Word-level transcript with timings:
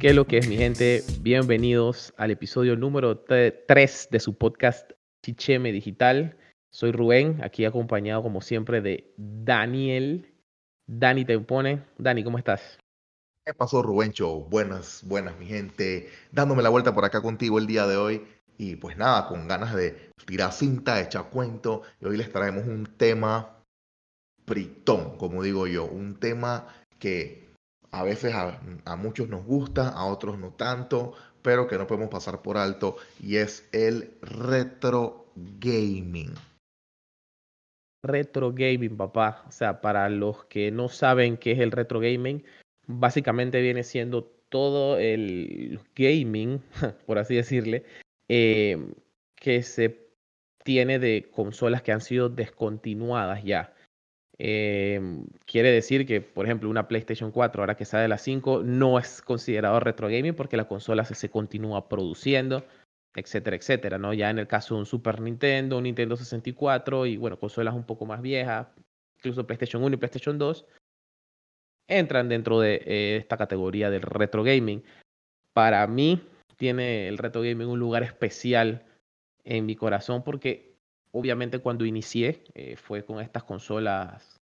¿Qué 0.00 0.08
es 0.08 0.16
lo 0.16 0.26
que 0.26 0.38
es, 0.38 0.48
mi 0.48 0.56
gente? 0.56 1.04
Bienvenidos 1.20 2.14
al 2.16 2.30
episodio 2.30 2.74
número 2.74 3.18
3 3.18 4.08
de 4.10 4.18
su 4.18 4.34
podcast 4.34 4.92
Chicheme 5.22 5.72
Digital. 5.72 6.38
Soy 6.70 6.90
Rubén, 6.90 7.38
aquí 7.44 7.66
acompañado 7.66 8.22
como 8.22 8.40
siempre 8.40 8.80
de 8.80 9.12
Daniel. 9.18 10.34
Dani 10.86 11.26
te 11.26 11.38
pone. 11.38 11.84
Dani, 11.98 12.24
¿cómo 12.24 12.38
estás? 12.38 12.78
¿Qué 13.44 13.52
pasó, 13.52 13.82
Rubén 13.82 14.12
Show? 14.12 14.46
Buenas, 14.48 15.04
buenas, 15.04 15.38
mi 15.38 15.44
gente. 15.44 16.08
Dándome 16.32 16.62
la 16.62 16.70
vuelta 16.70 16.94
por 16.94 17.04
acá 17.04 17.20
contigo 17.20 17.58
el 17.58 17.66
día 17.66 17.86
de 17.86 17.98
hoy. 17.98 18.26
Y 18.56 18.76
pues 18.76 18.96
nada, 18.96 19.28
con 19.28 19.48
ganas 19.48 19.74
de 19.74 20.12
tirar 20.24 20.54
cinta, 20.54 20.98
echar 20.98 21.28
cuento. 21.28 21.82
Y 22.00 22.06
hoy 22.06 22.16
les 22.16 22.32
traemos 22.32 22.66
un 22.66 22.86
tema 22.96 23.66
britón, 24.46 25.18
como 25.18 25.42
digo 25.42 25.66
yo. 25.66 25.84
Un 25.84 26.18
tema 26.18 26.68
que 26.98 27.49
a 27.92 28.02
veces 28.02 28.34
a, 28.34 28.96
muchos 28.96 29.28
nos 29.28 29.44
gusta, 29.44 29.88
a 29.88 30.04
otros 30.06 30.38
no 30.38 30.50
tanto, 30.50 31.14
pero 31.42 31.66
que 31.66 31.78
no 31.78 31.86
podemos 31.86 32.10
pasar 32.10 32.42
por 32.42 32.56
alto 32.56 32.96
y 33.20 33.36
es 33.36 33.68
el 33.72 34.12
retro 34.22 35.26
gaming. 35.36 36.34
Retro 38.02 38.52
gaming, 38.52 38.96
papá. 38.96 39.44
O 39.48 39.52
sea, 39.52 39.80
para 39.80 40.08
los 40.08 40.44
que 40.44 40.70
no 40.70 40.88
saben 40.88 41.36
qué 41.36 41.52
es 41.52 41.58
el 41.58 41.72
retro 41.72 42.00
gaming, 42.00 42.44
básicamente 42.86 43.60
viene 43.60 43.82
siendo 43.82 44.24
todo 44.48 44.98
el 44.98 45.80
gaming, 45.94 46.62
por 47.06 47.18
así 47.18 47.34
decirle, 47.34 47.84
eh, 48.28 48.94
que 49.36 49.62
se 49.62 50.10
tiene 50.64 50.98
de 50.98 51.30
consolas 51.30 51.82
que 51.82 51.92
han 51.92 52.00
sido 52.00 52.28
descontinuadas 52.28 53.42
ya. 53.44 53.74
Em, 54.42 55.26
quiere 55.44 55.70
decir 55.70 56.06
que, 56.06 56.22
por 56.22 56.46
ejemplo, 56.46 56.70
una 56.70 56.88
PlayStation 56.88 57.30
4, 57.30 57.60
ahora 57.62 57.76
que 57.76 57.84
sale 57.84 58.08
la 58.08 58.16
5, 58.16 58.62
no 58.64 58.98
es 58.98 59.20
considerado 59.20 59.80
retro 59.80 60.08
gaming 60.08 60.34
porque 60.34 60.56
la 60.56 60.66
consola 60.66 61.04
se, 61.04 61.14
se, 61.14 61.28
continúa 61.28 61.90
produciendo, 61.90 62.64
etcétera, 63.14 63.56
etcétera, 63.56 63.98
¿no? 63.98 64.14
Ya 64.14 64.30
en 64.30 64.38
el 64.38 64.46
caso 64.46 64.74
de 64.74 64.80
un 64.80 64.86
Super 64.86 65.20
Nintendo, 65.20 65.76
un 65.76 65.82
Nintendo 65.82 66.16
64 66.16 67.04
y, 67.04 67.18
bueno, 67.18 67.38
consolas 67.38 67.74
un 67.74 67.84
poco 67.84 68.06
más 68.06 68.22
viejas, 68.22 68.68
incluso 69.18 69.46
PlayStation 69.46 69.84
1 69.84 69.96
y 69.96 69.98
PlayStation 69.98 70.38
2, 70.38 70.64
entran 71.86 72.30
dentro 72.30 72.60
de 72.60 72.76
eh, 72.86 73.16
esta 73.16 73.36
categoría 73.36 73.90
del 73.90 74.00
retro 74.00 74.42
gaming. 74.42 74.82
Para 75.52 75.86
mí, 75.86 76.18
tiene 76.56 77.08
el 77.08 77.18
retro 77.18 77.42
gaming 77.42 77.68
un 77.68 77.78
lugar 77.78 78.04
especial 78.04 78.86
en 79.44 79.66
mi 79.66 79.76
corazón 79.76 80.24
porque 80.24 80.69
obviamente 81.12 81.58
cuando 81.58 81.84
inicié 81.84 82.44
eh, 82.54 82.76
fue 82.76 83.04
con 83.04 83.20
estas 83.20 83.44
consolas 83.44 84.40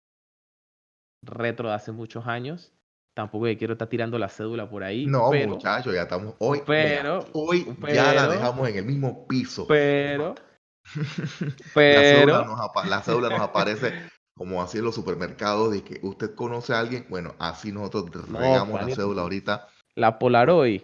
retro 1.25 1.69
de 1.69 1.75
hace 1.75 1.91
muchos 1.91 2.27
años. 2.27 2.72
Tampoco 3.16 3.45
quiero 3.57 3.73
estar 3.73 3.88
tirando 3.88 4.19
la 4.19 4.27
cédula 4.27 4.69
por 4.69 4.83
ahí. 4.83 5.05
No, 5.05 5.31
muchachos, 5.31 5.94
ya 5.94 6.02
estamos 6.02 6.35
hoy. 6.39 6.61
Pero, 6.66 7.25
hoy 7.31 7.66
ya 7.94 8.13
la 8.13 8.27
dejamos 8.27 8.67
en 8.67 8.75
el 8.75 8.85
mismo 8.85 9.25
piso. 9.25 9.66
Pero, 9.67 10.35
pero 11.73 12.02
la, 12.02 13.02
cédula 13.02 13.29
nos, 13.29 13.39
aparece 13.39 13.94
como 14.35 14.61
así 14.61 14.79
en 14.79 14.83
los 14.83 14.95
supermercados 14.95 15.72
de 15.72 15.81
que 15.81 16.00
usted 16.03 16.35
conoce 16.35 16.73
a 16.73 16.79
alguien. 16.79 17.05
Bueno, 17.09 17.35
así 17.39 17.72
nosotros 17.72 18.29
regamos 18.29 18.85
la 18.85 18.94
cédula 18.94 19.22
ahorita. 19.22 19.69
La 19.95 20.19
Polaroid. 20.19 20.81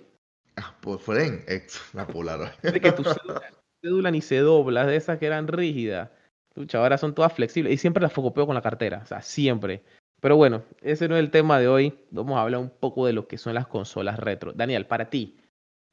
Ah, 0.56 0.74
por 0.80 1.00
Fren, 1.00 1.44
la 1.92 2.08
Polaroid. 2.08 2.52
De 2.62 2.80
que 2.80 2.94
tu 2.94 3.04
cédula, 3.04 3.42
cédula 3.82 4.12
ni 4.12 4.22
se 4.22 4.38
dobla, 4.40 4.86
de 4.86 4.96
esas 4.96 5.18
que 5.18 5.26
eran 5.26 5.48
rígidas. 5.48 6.10
Lucha, 6.56 6.80
ahora 6.80 6.98
son 6.98 7.16
todas 7.16 7.34
flexibles 7.34 7.74
y 7.74 7.78
siempre 7.78 8.02
las 8.02 8.14
focopeo 8.14 8.46
con 8.46 8.56
la 8.56 8.62
cartera, 8.62 9.02
o 9.04 9.06
sea, 9.06 9.22
siempre. 9.22 9.84
Pero 10.20 10.36
bueno, 10.36 10.64
ese 10.82 11.08
no 11.08 11.16
es 11.16 11.20
el 11.20 11.32
tema 11.32 11.60
de 11.60 11.68
hoy. 11.68 12.00
Vamos 12.12 12.38
a 12.38 12.42
hablar 12.42 12.62
un 12.62 12.70
poco 12.70 13.06
de 13.06 13.14
lo 13.14 13.28
que 13.28 13.38
son 13.38 13.56
las 13.56 13.68
consolas 13.68 14.20
retro. 14.20 14.54
Daniel, 14.54 14.86
para 14.86 15.10
ti, 15.10 15.40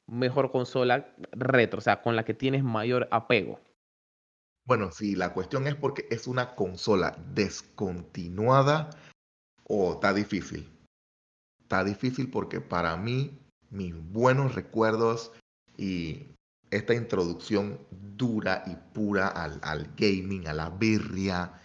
mejor 0.06 0.50
consola 0.50 1.14
retro, 1.32 1.78
o 1.78 1.82
sea, 1.82 2.02
con 2.02 2.16
la 2.16 2.24
que 2.24 2.34
tienes 2.34 2.62
mayor 2.62 3.08
apego. 3.10 3.60
Bueno, 4.66 4.90
sí, 4.92 5.14
la 5.14 5.32
cuestión 5.32 5.66
es 5.66 5.74
porque 5.74 6.06
es 6.10 6.26
una 6.26 6.54
consola 6.54 7.16
descontinuada 7.32 8.90
o 9.64 9.94
está 9.94 10.12
difícil. 10.12 10.68
Está 11.62 11.84
difícil 11.84 12.30
porque 12.30 12.60
para 12.60 12.96
mí, 12.96 13.38
mis 13.70 13.94
buenos 13.94 14.54
recuerdos 14.54 15.32
y 15.78 16.26
esta 16.70 16.94
introducción 16.94 17.78
dura 17.90 18.62
y 18.66 18.76
pura 18.94 19.28
al, 19.28 19.58
al 19.62 19.92
gaming, 19.96 20.46
a 20.48 20.54
la 20.54 20.70
birria, 20.70 21.60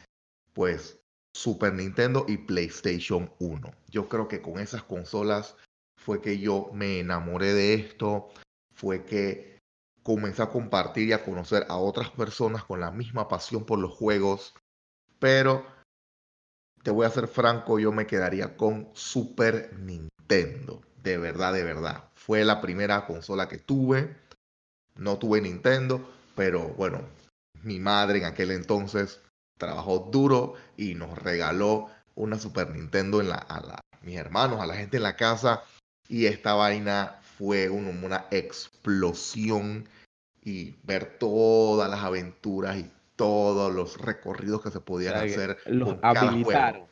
pues 0.54 1.00
Super 1.36 1.74
Nintendo 1.74 2.26
y 2.28 2.38
PlayStation 2.38 3.32
1. 3.40 3.72
Yo 3.90 4.08
creo 4.08 4.28
que 4.28 4.42
con 4.42 4.60
esas 4.60 4.84
consolas 4.84 5.56
fue 5.98 6.22
que 6.22 6.40
yo 6.40 6.70
me 6.74 7.00
enamoré 7.00 7.54
de 7.54 7.74
esto, 7.74 8.30
fue 8.74 9.04
que 9.04 9.60
comencé 10.04 10.44
a 10.44 10.50
compartir 10.50 11.08
y 11.08 11.14
a 11.14 11.24
conocer 11.24 11.66
a 11.70 11.78
otras 11.78 12.10
personas 12.12 12.64
con 12.64 12.80
la 12.80 12.92
misma 12.92 13.28
pasión 13.28 13.66
por 13.66 13.80
los 13.80 13.94
juegos, 13.94 14.54
pero 15.20 15.66
te 16.84 16.92
voy 16.92 17.06
a 17.06 17.10
ser 17.10 17.28
franco, 17.28 17.80
yo 17.80 17.92
me 17.92 18.06
quedaría 18.06 18.58
con 18.58 18.90
Super 18.94 19.74
Nintendo, 19.80 20.82
de 21.02 21.18
verdad, 21.18 21.54
de 21.54 21.64
verdad. 21.64 22.10
Fue 22.14 22.44
la 22.44 22.60
primera 22.62 23.06
consola 23.06 23.48
que 23.48 23.58
tuve, 23.58 24.18
no 24.96 25.18
tuve 25.18 25.42
Nintendo, 25.42 26.08
pero 26.36 26.70
bueno, 26.70 27.02
mi 27.64 27.80
madre 27.80 28.20
en 28.20 28.26
aquel 28.26 28.52
entonces 28.52 29.22
trabajó 29.58 30.10
duro 30.12 30.56
y 30.78 30.96
nos 30.96 31.18
regaló 31.18 31.90
una 32.16 32.38
Super 32.38 32.70
Nintendo 32.70 33.22
en 33.22 33.30
la, 33.30 33.46
a 33.50 33.82
mis 34.02 34.18
hermanos, 34.18 34.62
a 34.62 34.66
la 34.66 34.76
gente 34.76 34.98
en 34.98 35.04
la 35.04 35.16
casa. 35.16 35.64
Y 36.08 36.26
esta 36.26 36.54
vaina 36.54 37.20
fue 37.38 37.70
una 37.70 38.26
explosión 38.30 39.88
y 40.44 40.76
ver 40.84 41.18
todas 41.18 41.90
las 41.90 42.02
aventuras 42.02 42.78
y 42.78 42.92
todos 43.16 43.74
los 43.74 44.00
recorridos 44.00 44.62
que 44.62 44.72
se 44.72 44.82
podían 44.82 45.16
hacer. 45.16 45.58
Los 45.66 45.98
habilitaron. 46.02 46.88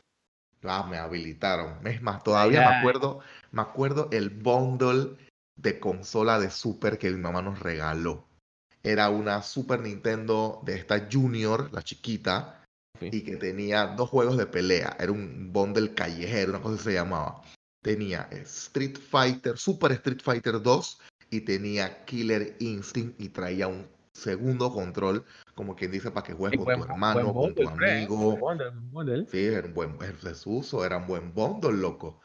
Ah, 0.63 0.87
me 0.89 0.97
habilitaron. 0.97 1.85
Es 1.85 2.01
más, 2.01 2.23
todavía 2.23 2.69
me 2.69 2.75
acuerdo, 2.77 3.19
me 3.51 3.61
acuerdo 3.61 4.07
el 4.11 4.29
bundle 4.29 5.17
de 5.61 5.79
consola 5.79 6.39
de 6.39 6.49
Super 6.49 6.97
que 6.97 7.09
mi 7.11 7.19
mamá 7.19 7.41
nos 7.41 7.59
regaló. 7.59 8.27
Era 8.83 9.09
una 9.09 9.43
Super 9.43 9.79
Nintendo 9.79 10.61
de 10.63 10.75
esta 10.75 11.07
Junior, 11.11 11.69
la 11.71 11.83
chiquita, 11.83 12.63
y 12.99 13.21
que 13.21 13.37
tenía 13.37 13.87
dos 13.87 14.09
juegos 14.09 14.37
de 14.37 14.47
pelea. 14.47 14.95
Era 14.99 15.11
un 15.11 15.51
bundle 15.53 15.93
callejero, 15.93 16.51
una 16.51 16.61
cosa 16.61 16.83
se 16.83 16.93
llamaba. 16.93 17.41
Tenía 17.83 18.27
Street 18.31 18.97
Fighter, 18.97 19.57
Super 19.57 19.91
Street 19.93 20.21
Fighter 20.23 20.61
2 20.61 20.99
y 21.29 21.41
tenía 21.41 22.05
Killer 22.05 22.55
Instinct 22.59 23.19
y 23.19 23.29
traía 23.29 23.67
un 23.67 23.87
segundo 24.13 24.71
control, 24.71 25.23
como 25.55 25.75
quien 25.75 25.91
dice, 25.91 26.11
para 26.11 26.25
que 26.25 26.33
juegues 26.33 26.59
con 26.59 26.75
tu 26.75 26.83
hermano, 26.83 27.33
con 27.33 27.55
tu 27.55 27.67
amigo. 27.67 28.39
Sí, 29.31 29.45
era 29.45 29.67
un 29.67 29.73
buen 29.73 29.97
desuso, 30.23 30.85
era 30.85 30.97
un 30.97 31.07
buen 31.07 31.33
bundle, 31.33 31.73
loco. 31.73 32.19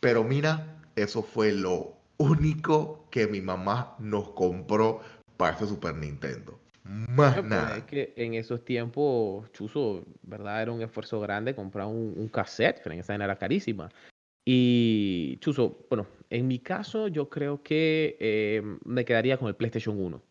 Pero 0.00 0.24
mira, 0.24 0.80
eso 0.96 1.22
fue 1.22 1.52
lo 1.52 1.99
único 2.20 3.08
que 3.10 3.26
mi 3.26 3.40
mamá 3.40 3.96
nos 3.98 4.30
compró 4.32 5.00
para 5.36 5.56
ese 5.56 5.66
Super 5.66 5.94
Nintendo. 5.94 6.60
Más 6.84 7.42
nada. 7.44 7.78
Es 7.78 7.84
que 7.84 8.12
en 8.16 8.34
esos 8.34 8.64
tiempos, 8.64 9.50
Chuzo, 9.52 10.04
¿verdad? 10.22 10.62
Era 10.62 10.72
un 10.72 10.82
esfuerzo 10.82 11.18
grande 11.20 11.54
comprar 11.54 11.86
un, 11.86 12.28
cassette, 12.28 12.82
que 12.82 12.98
esa 12.98 13.14
era 13.14 13.36
carísima. 13.36 13.88
Y 14.44 15.38
Chuzo, 15.40 15.86
bueno, 15.88 16.06
en 16.28 16.46
mi 16.46 16.58
caso 16.58 17.08
yo 17.08 17.28
creo 17.30 17.62
que 17.62 18.16
eh, 18.20 18.62
me 18.84 19.04
quedaría 19.04 19.38
con 19.38 19.48
el 19.48 19.56
PlayStation 19.56 19.98
1. 19.98 20.22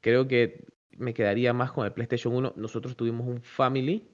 Creo 0.00 0.28
que 0.28 0.64
me 0.96 1.12
quedaría 1.12 1.52
más 1.52 1.72
con 1.72 1.84
el 1.86 1.92
PlayStation 1.92 2.34
1. 2.34 2.54
Nosotros 2.56 2.96
tuvimos 2.96 3.26
un 3.26 3.42
Family, 3.42 4.08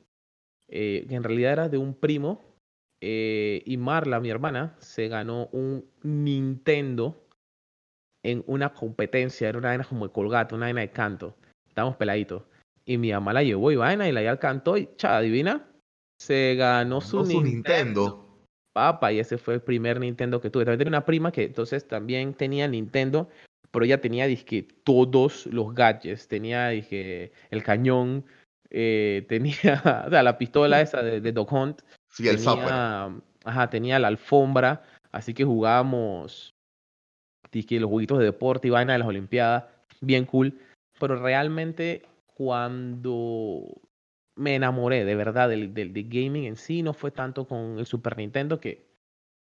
eh, 0.69 1.05
que 1.09 1.15
en 1.15 1.25
realidad 1.25 1.53
era 1.53 1.69
de 1.69 1.79
un 1.79 1.95
primo 1.95 2.52
eh, 3.05 3.65
y 3.67 3.79
Marla, 3.79 4.21
mi 4.21 4.31
hermana, 4.31 4.77
se 4.79 5.09
ganó 5.09 5.49
un 5.49 5.85
Nintendo 6.05 7.27
en 8.23 8.45
una 8.47 8.73
competencia, 8.73 9.49
era 9.49 9.59
una 9.59 9.71
vaina 9.71 9.83
como 9.83 10.07
de 10.07 10.13
colgate, 10.13 10.55
una 10.55 10.67
vaina 10.67 10.83
de 10.83 10.93
canto. 10.93 11.35
Estábamos 11.69 11.97
peladitos. 11.97 12.45
Y 12.85 12.99
mi 12.99 13.11
mamá 13.11 13.33
la 13.33 13.43
llevó 13.43 13.73
y 13.73 13.77
vaina 13.77 14.09
y 14.09 14.13
la 14.13 14.23
ya 14.23 14.37
cantó 14.37 14.77
y, 14.77 14.89
cha, 14.97 15.17
adivina, 15.17 15.69
se 16.21 16.55
ganó 16.55 17.01
su, 17.01 17.25
Nintendo. 17.25 18.47
Papa, 18.73 19.13
y 19.13 19.19
ese 19.19 19.37
fue 19.37 19.55
el 19.55 19.63
primer 19.63 19.99
Nintendo 19.99 20.41
que 20.41 20.51
tuve. 20.51 20.65
También 20.65 20.79
tenía 20.79 20.99
una 20.99 21.05
prima 21.05 21.33
que 21.33 21.43
entonces 21.43 21.89
también 21.89 22.35
tenía 22.35 22.69
Nintendo, 22.69 23.29
pero 23.73 23.85
ella 23.85 24.01
tenía, 24.01 24.29
dije, 24.29 24.69
todos 24.85 25.47
los 25.47 25.75
gadgets. 25.75 26.29
Tenía, 26.29 26.69
dije, 26.69 27.33
el 27.51 27.65
cañón, 27.65 28.25
eh, 28.71 29.27
tenía, 29.29 30.05
o 30.07 30.11
sea, 30.11 30.23
la 30.23 30.39
pistola 30.39 30.81
esa 30.81 31.03
de, 31.03 31.21
de 31.21 31.33
Dog 31.33 31.53
Hunt, 31.53 31.83
Sí, 32.13 32.29
el 32.29 32.37
tenía, 32.37 33.11
Ajá, 33.45 33.71
tenía 33.71 33.99
la 33.99 34.09
alfombra, 34.09 34.85
así 35.11 35.35
que 35.35 35.45
jugábamos 35.45 36.55
los 37.53 37.91
juguitos 37.91 38.19
de 38.19 38.25
deporte 38.25 38.69
y 38.69 38.71
vaina 38.71 38.93
de 38.93 38.99
las 38.99 39.09
Olimpiadas, 39.09 39.65
bien 40.01 40.25
cool. 40.25 40.59
Pero 40.99 41.17
realmente 41.17 42.03
cuando 42.35 43.67
me 44.37 44.55
enamoré 44.55 45.05
de 45.05 45.15
verdad 45.15 45.49
del, 45.49 45.75
del, 45.75 45.93
gaming 45.93 46.45
en 46.45 46.57
sí, 46.57 46.83
no 46.83 46.95
fue 46.95 47.11
tanto 47.11 47.47
con 47.47 47.79
el 47.79 47.87
Super 47.87 48.17
Nintendo, 48.17 48.61
que 48.61 48.87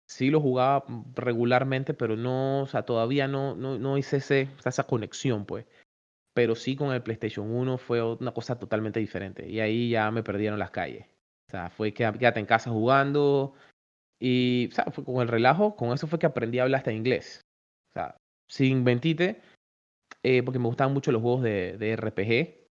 sí 0.07 0.29
lo 0.29 0.41
jugaba 0.41 0.85
regularmente, 1.15 1.93
pero 1.93 2.15
no, 2.15 2.61
o 2.61 2.67
sea, 2.67 2.83
todavía 2.83 3.27
no, 3.27 3.55
no, 3.55 3.77
no 3.77 3.97
hice 3.97 4.17
ese, 4.17 4.49
esa 4.63 4.83
conexión, 4.85 5.45
pues. 5.45 5.65
Pero 6.33 6.55
sí 6.55 6.75
con 6.75 6.93
el 6.93 7.03
PlayStation 7.03 7.51
1 7.51 7.77
fue 7.77 8.01
una 8.01 8.31
cosa 8.31 8.57
totalmente 8.57 8.99
diferente. 8.99 9.47
Y 9.49 9.59
ahí 9.59 9.89
ya 9.89 10.09
me 10.11 10.23
perdieron 10.23 10.59
las 10.59 10.71
calles. 10.71 11.05
O 11.49 11.51
sea, 11.51 11.69
fue 11.69 11.93
que 11.93 12.09
quédate 12.19 12.39
en 12.39 12.45
casa 12.45 12.69
jugando. 12.69 13.53
Y, 14.19 14.69
o 14.71 14.71
sea, 14.71 14.85
fue 14.85 15.03
con 15.03 15.21
el 15.21 15.27
relajo, 15.27 15.75
con 15.75 15.91
eso 15.91 16.07
fue 16.07 16.19
que 16.19 16.27
aprendí 16.27 16.59
a 16.59 16.63
hablar 16.63 16.79
hasta 16.79 16.93
inglés. 16.93 17.41
O 17.89 17.93
sea, 17.93 18.17
sin 18.47 18.83
mentite, 18.83 19.41
eh, 20.23 20.43
porque 20.43 20.59
me 20.59 20.67
gustaban 20.67 20.93
mucho 20.93 21.11
los 21.11 21.21
juegos 21.21 21.43
de, 21.43 21.77
de 21.77 21.95
RPG. 21.95 22.69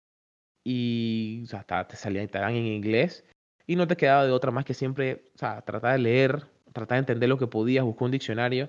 Y, 0.65 1.43
o 1.45 1.47
sea, 1.47 1.61
hasta 1.61 1.89
te 1.89 1.97
salían 1.97 2.29
en 2.33 2.67
inglés. 2.67 3.25
Y 3.67 3.77
no 3.77 3.87
te 3.87 3.97
quedaba 3.97 4.27
de 4.27 4.33
otra 4.33 4.51
más 4.51 4.65
que 4.65 4.75
siempre, 4.75 5.25
o 5.35 5.39
sea, 5.39 5.63
tratar 5.63 5.93
de 5.93 5.99
leer 5.99 6.47
tratar 6.77 6.97
de 6.97 7.01
entender 7.01 7.29
lo 7.29 7.39
que 7.39 7.47
podía, 7.47 7.83
buscar 7.83 8.07
un 8.07 8.11
diccionario 8.13 8.69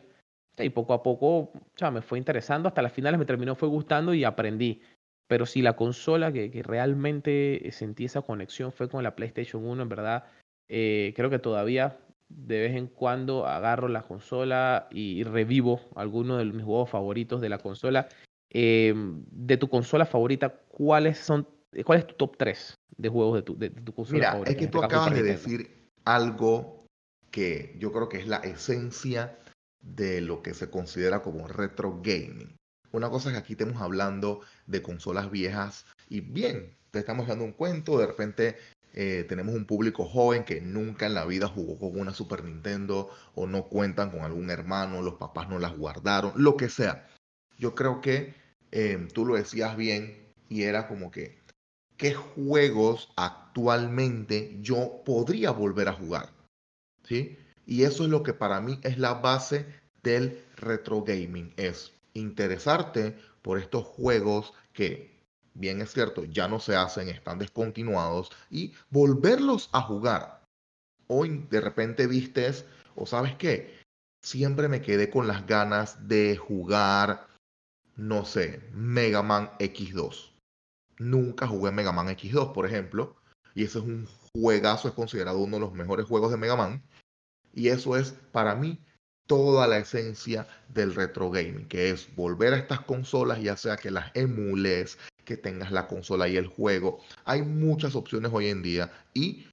y 0.58 0.70
poco 0.70 0.94
a 0.94 1.04
poco 1.04 1.38
o 1.38 1.52
sea, 1.76 1.92
me 1.92 2.02
fue 2.02 2.18
interesando, 2.18 2.68
hasta 2.68 2.82
las 2.82 2.94
finales 2.94 3.20
me 3.20 3.26
terminó 3.26 3.56
fue 3.56 3.68
gustando 3.68 4.14
y 4.14 4.24
aprendí. 4.24 4.82
Pero 5.28 5.46
si 5.46 5.62
la 5.62 5.76
consola 5.76 6.32
que, 6.32 6.50
que 6.52 6.64
realmente 6.64 7.70
sentí 7.72 8.06
esa 8.06 8.22
conexión 8.22 8.72
fue 8.72 8.90
con 8.90 9.04
la 9.04 9.16
PlayStation 9.16 9.66
1, 9.66 9.84
en 9.84 9.90
verdad, 9.90 10.24
eh, 10.70 11.14
creo 11.16 11.30
que 11.30 11.40
todavía 11.40 11.98
de 12.30 12.60
vez 12.60 12.76
en 12.76 12.88
cuando 12.88 13.46
agarro 13.46 13.88
la 13.88 14.02
consola 14.02 14.88
y, 14.92 15.24
revivo 15.24 15.82
algunos 15.96 16.40
de 16.40 16.46
mis 16.46 16.64
juegos 16.64 16.90
favoritos 16.90 17.42
de 17.42 17.50
la 17.50 17.58
consola. 17.58 18.08
Eh, 18.50 18.94
de 18.96 19.58
tu 19.58 19.70
consola 19.70 20.06
favorita, 20.06 20.50
¿cuáles 20.70 21.18
son, 21.18 21.48
¿cuál 21.86 22.00
es 22.00 22.08
tu 22.08 22.16
top 22.16 22.38
3 22.38 22.76
de 22.98 23.10
juegos 23.10 23.36
de 23.36 23.42
tu, 23.42 23.58
de, 23.58 23.70
tu 23.70 23.94
consola 23.94 24.32
favorita? 24.32 24.52
Mira, 24.52 24.62
es 24.62 24.66
que 24.66 24.72
tú 24.72 24.78
este 24.78 24.86
acabas 24.86 25.14
de 25.14 25.24
decir 25.24 25.90
algo 26.06 26.86
que 27.32 27.76
yo 27.78 27.92
creo 27.92 28.10
que 28.10 28.18
es 28.18 28.28
la 28.28 28.38
esencia 28.38 29.38
de 29.82 30.22
lo 30.22 30.42
que 30.42 30.54
se 30.54 30.70
considera 30.70 31.22
como 31.22 31.48
retro 31.48 32.00
gaming. 32.02 32.57
Una 32.92 33.10
cosa 33.10 33.30
es 33.30 33.34
que 33.34 33.40
aquí 33.40 33.54
estamos 33.54 33.82
hablando 33.82 34.42
de 34.66 34.82
consolas 34.82 35.30
viejas 35.30 35.86
y 36.10 36.22
bien, 36.22 36.76
te 36.92 37.00
estamos 37.00 37.28
dando 37.28 37.44
un 37.44 37.52
cuento, 37.52 37.98
de 38.00 38.08
repente 38.08 38.58
eh, 38.94 39.26
tenemos 39.28 39.54
un 39.54 39.66
público 39.66 40.06
joven 40.06 40.44
que 40.44 40.62
nunca 40.62 41.06
en 41.06 41.14
la 41.14 41.26
vida 41.26 41.48
jugó 41.48 41.78
con 41.78 42.00
una 42.00 42.14
Super 42.14 42.44
Nintendo 42.44 43.10
o 43.36 43.46
no 43.46 43.66
cuentan 43.66 44.10
con 44.10 44.22
algún 44.22 44.50
hermano, 44.50 45.02
los 45.02 45.16
papás 45.16 45.50
no 45.50 45.60
las 45.60 45.78
guardaron, 45.78 46.32
lo 46.36 46.58
que 46.58 46.70
sea. 46.70 47.08
Yo 47.60 47.76
creo 47.76 48.02
que 48.02 48.34
em, 48.72 49.08
tú 49.10 49.26
lo 49.26 49.36
decías 49.36 49.76
bien 49.78 50.34
y 50.50 50.64
era 50.64 50.88
como 50.88 51.12
que, 51.12 51.40
¿qué 51.98 52.14
juegos 52.14 53.12
actualmente 53.16 54.58
yo 54.62 55.04
podría 55.06 55.52
volver 55.52 55.90
a 55.90 55.94
jugar? 55.94 56.30
Y 57.66 57.84
eso 57.84 58.04
es 58.04 58.10
lo 58.10 58.24
que 58.24 58.34
para 58.34 58.60
mí 58.62 58.80
es 58.84 58.98
la 58.98 59.14
base 59.14 59.66
del 60.04 60.44
retro 60.56 61.04
gaming, 61.04 61.54
es 61.58 61.94
interesarte 62.20 63.18
por 63.42 63.60
estos 63.60 63.86
juegos 63.86 64.54
que, 64.74 65.24
bien 65.54 65.82
es 65.82 65.92
cierto, 65.92 66.26
ya 66.26 66.48
no 66.48 66.60
se 66.60 66.76
hacen, 66.76 67.10
están 67.10 67.40
descontinuados, 67.40 68.32
y 68.50 68.74
volverlos 68.90 69.70
a 69.74 69.82
jugar. 69.82 70.44
Hoy 71.08 71.46
de 71.50 71.62
repente 71.62 72.08
vistes, 72.08 72.66
o 72.96 73.06
sabes 73.06 73.36
qué, 73.36 73.80
siempre 74.22 74.68
me 74.68 74.82
quedé 74.82 75.10
con 75.10 75.28
las 75.28 75.46
ganas 75.48 76.08
de 76.08 76.36
jugar, 76.38 77.28
no 77.96 78.26
sé, 78.26 78.62
Mega 78.74 79.24
Man 79.24 79.52
X2. 79.60 80.34
Nunca 81.00 81.48
jugué 81.48 81.72
Mega 81.72 81.92
Man 81.92 82.08
X2, 82.08 82.54
por 82.54 82.66
ejemplo, 82.66 83.16
y 83.56 83.64
ese 83.64 83.80
es 83.80 83.86
un 83.86 84.08
juegazo, 84.34 84.88
es 84.88 84.94
considerado 84.94 85.40
uno 85.40 85.58
de 85.58 85.62
los 85.62 85.74
mejores 85.74 86.06
juegos 86.06 86.32
de 86.32 86.38
Mega 86.38 86.56
Man. 86.56 86.84
Y 87.54 87.70
eso 87.70 87.98
es 87.98 88.12
para 88.32 88.54
mí 88.54 88.80
toda 89.28 89.68
la 89.68 89.78
esencia 89.78 90.48
del 90.74 90.96
retro 90.96 91.30
gaming, 91.30 91.68
que 91.68 91.90
es 91.90 92.14
volver 92.16 92.54
a 92.54 92.58
estas 92.58 92.82
consolas, 92.82 93.42
ya 93.42 93.56
sea 93.58 93.78
que 93.78 93.92
las 93.92 94.12
emules, 94.16 94.98
que 95.26 95.38
tengas 95.38 95.72
la 95.72 95.88
consola 95.88 96.28
y 96.28 96.38
el 96.38 96.48
juego. 96.48 97.00
Hay 97.26 97.44
muchas 97.44 97.96
opciones 97.96 98.32
hoy 98.34 98.48
en 98.48 98.64
día 98.64 98.92
y 99.14 99.46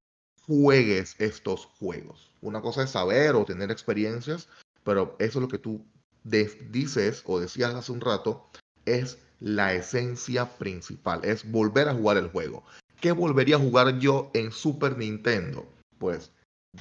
juegues 0.46 1.16
estos 1.18 1.66
juegos. 1.66 2.30
Una 2.40 2.62
cosa 2.62 2.84
es 2.84 2.90
saber 2.90 3.34
o 3.34 3.44
tener 3.44 3.70
experiencias, 3.70 4.48
pero 4.84 5.16
eso 5.18 5.38
es 5.38 5.42
lo 5.42 5.48
que 5.48 5.58
tú 5.58 5.84
dices 6.22 7.22
o 7.26 7.40
decías 7.40 7.74
hace 7.74 7.92
un 7.92 8.00
rato, 8.00 8.48
es 8.86 9.18
la 9.40 9.74
esencia 9.74 10.56
principal, 10.58 11.20
es 11.24 11.50
volver 11.50 11.88
a 11.88 11.94
jugar 11.94 12.16
el 12.16 12.28
juego. 12.28 12.64
¿Qué 13.00 13.12
volvería 13.12 13.56
a 13.56 13.60
jugar 13.60 13.98
yo 13.98 14.30
en 14.32 14.52
Super 14.52 14.96
Nintendo? 14.96 15.66
Pues 15.98 16.30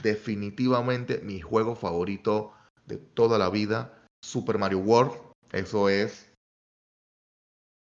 definitivamente 0.02 1.20
mi 1.20 1.42
juego 1.42 1.76
favorito 1.76 2.54
de 2.86 2.98
toda 2.98 3.38
la 3.38 3.50
vida, 3.50 4.08
Super 4.24 4.58
Mario 4.58 4.80
World. 4.80 5.14
Eso 5.52 5.90
es 5.90 6.32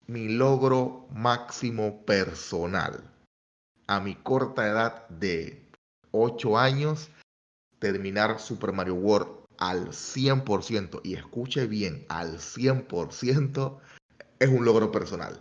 mi 0.06 0.28
logro 0.28 1.06
máximo 1.10 2.04
personal. 2.04 3.02
A 3.86 4.00
mi 4.00 4.14
corta 4.14 4.66
edad 4.66 5.08
de 5.08 5.62
8 6.10 6.58
años, 6.58 7.10
terminar 7.78 8.38
Super 8.38 8.72
Mario 8.72 8.94
World 8.94 9.42
al 9.58 9.88
100%, 9.88 11.00
y 11.04 11.14
escuche 11.14 11.66
bien, 11.66 12.04
al 12.08 12.38
100%, 12.38 13.78
es 14.38 14.48
un 14.48 14.64
logro 14.64 14.90
personal. 14.90 15.40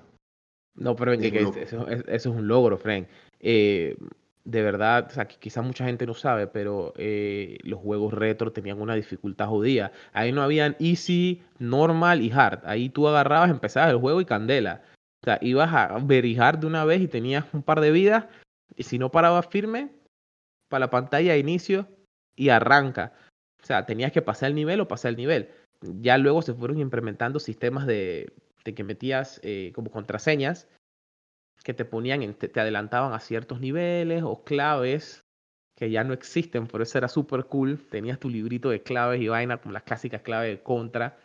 No, 0.75 0.95
pero 0.95 1.13
eso, 1.13 1.87
es 1.87 2.25
un 2.25 2.47
logro, 2.47 2.77
Frank. 2.77 3.07
Eh, 3.39 3.97
de 4.43 4.61
verdad, 4.63 5.07
o 5.09 5.13
sea, 5.13 5.27
quizás 5.27 5.63
mucha 5.63 5.85
gente 5.85 6.05
no 6.05 6.13
sabe, 6.13 6.47
pero 6.47 6.93
eh, 6.97 7.57
los 7.63 7.79
juegos 7.79 8.13
retro 8.13 8.51
tenían 8.51 8.81
una 8.81 8.95
dificultad 8.95 9.47
jodida. 9.47 9.91
Ahí 10.13 10.31
no 10.31 10.41
habían 10.41 10.75
easy, 10.79 11.43
normal 11.59 12.21
y 12.21 12.31
hard. 12.31 12.61
Ahí 12.65 12.89
tú 12.89 13.07
agarrabas, 13.07 13.51
empezabas 13.51 13.91
el 13.91 13.97
juego 13.97 14.21
y 14.21 14.25
candela. 14.25 14.81
O 15.21 15.25
sea, 15.25 15.37
ibas 15.41 15.71
a 15.73 15.99
verijar 15.99 16.59
de 16.59 16.67
una 16.67 16.85
vez 16.85 17.01
y 17.01 17.07
tenías 17.07 17.45
un 17.53 17.61
par 17.61 17.81
de 17.81 17.91
vidas. 17.91 18.25
Y 18.75 18.83
si 18.83 18.97
no 18.97 19.11
parabas 19.11 19.47
firme, 19.47 19.91
para 20.69 20.85
la 20.85 20.89
pantalla 20.89 21.37
inicio 21.37 21.87
y 22.35 22.49
arranca. 22.49 23.13
O 23.61 23.65
sea, 23.65 23.85
tenías 23.85 24.11
que 24.11 24.21
pasar 24.23 24.49
el 24.49 24.55
nivel 24.55 24.79
o 24.79 24.87
pasar 24.87 25.09
el 25.09 25.17
nivel. 25.17 25.49
Ya 25.81 26.17
luego 26.17 26.41
se 26.41 26.53
fueron 26.53 26.79
implementando 26.79 27.39
sistemas 27.39 27.85
de, 27.85 28.33
de 28.63 28.73
que 28.73 28.83
metías 28.83 29.39
eh, 29.43 29.71
como 29.75 29.91
contraseñas 29.91 30.67
que 31.63 31.73
te 31.73 31.85
ponían, 31.85 32.33
te, 32.33 32.59
adelantaban 32.59 33.13
a 33.13 33.19
ciertos 33.19 33.59
niveles 33.59 34.23
o 34.23 34.43
claves 34.43 35.23
que 35.75 35.89
ya 35.89 36.03
no 36.03 36.13
existen, 36.13 36.67
por 36.67 36.81
eso 36.81 36.97
era 36.97 37.07
súper 37.07 37.45
cool. 37.45 37.79
Tenías 37.89 38.19
tu 38.19 38.29
librito 38.29 38.69
de 38.69 38.83
claves 38.83 39.21
y 39.21 39.27
vaina, 39.27 39.57
como 39.57 39.73
las 39.73 39.83
clásicas 39.83 40.21
claves 40.21 40.57
de 40.57 40.63
Contra, 40.63 41.17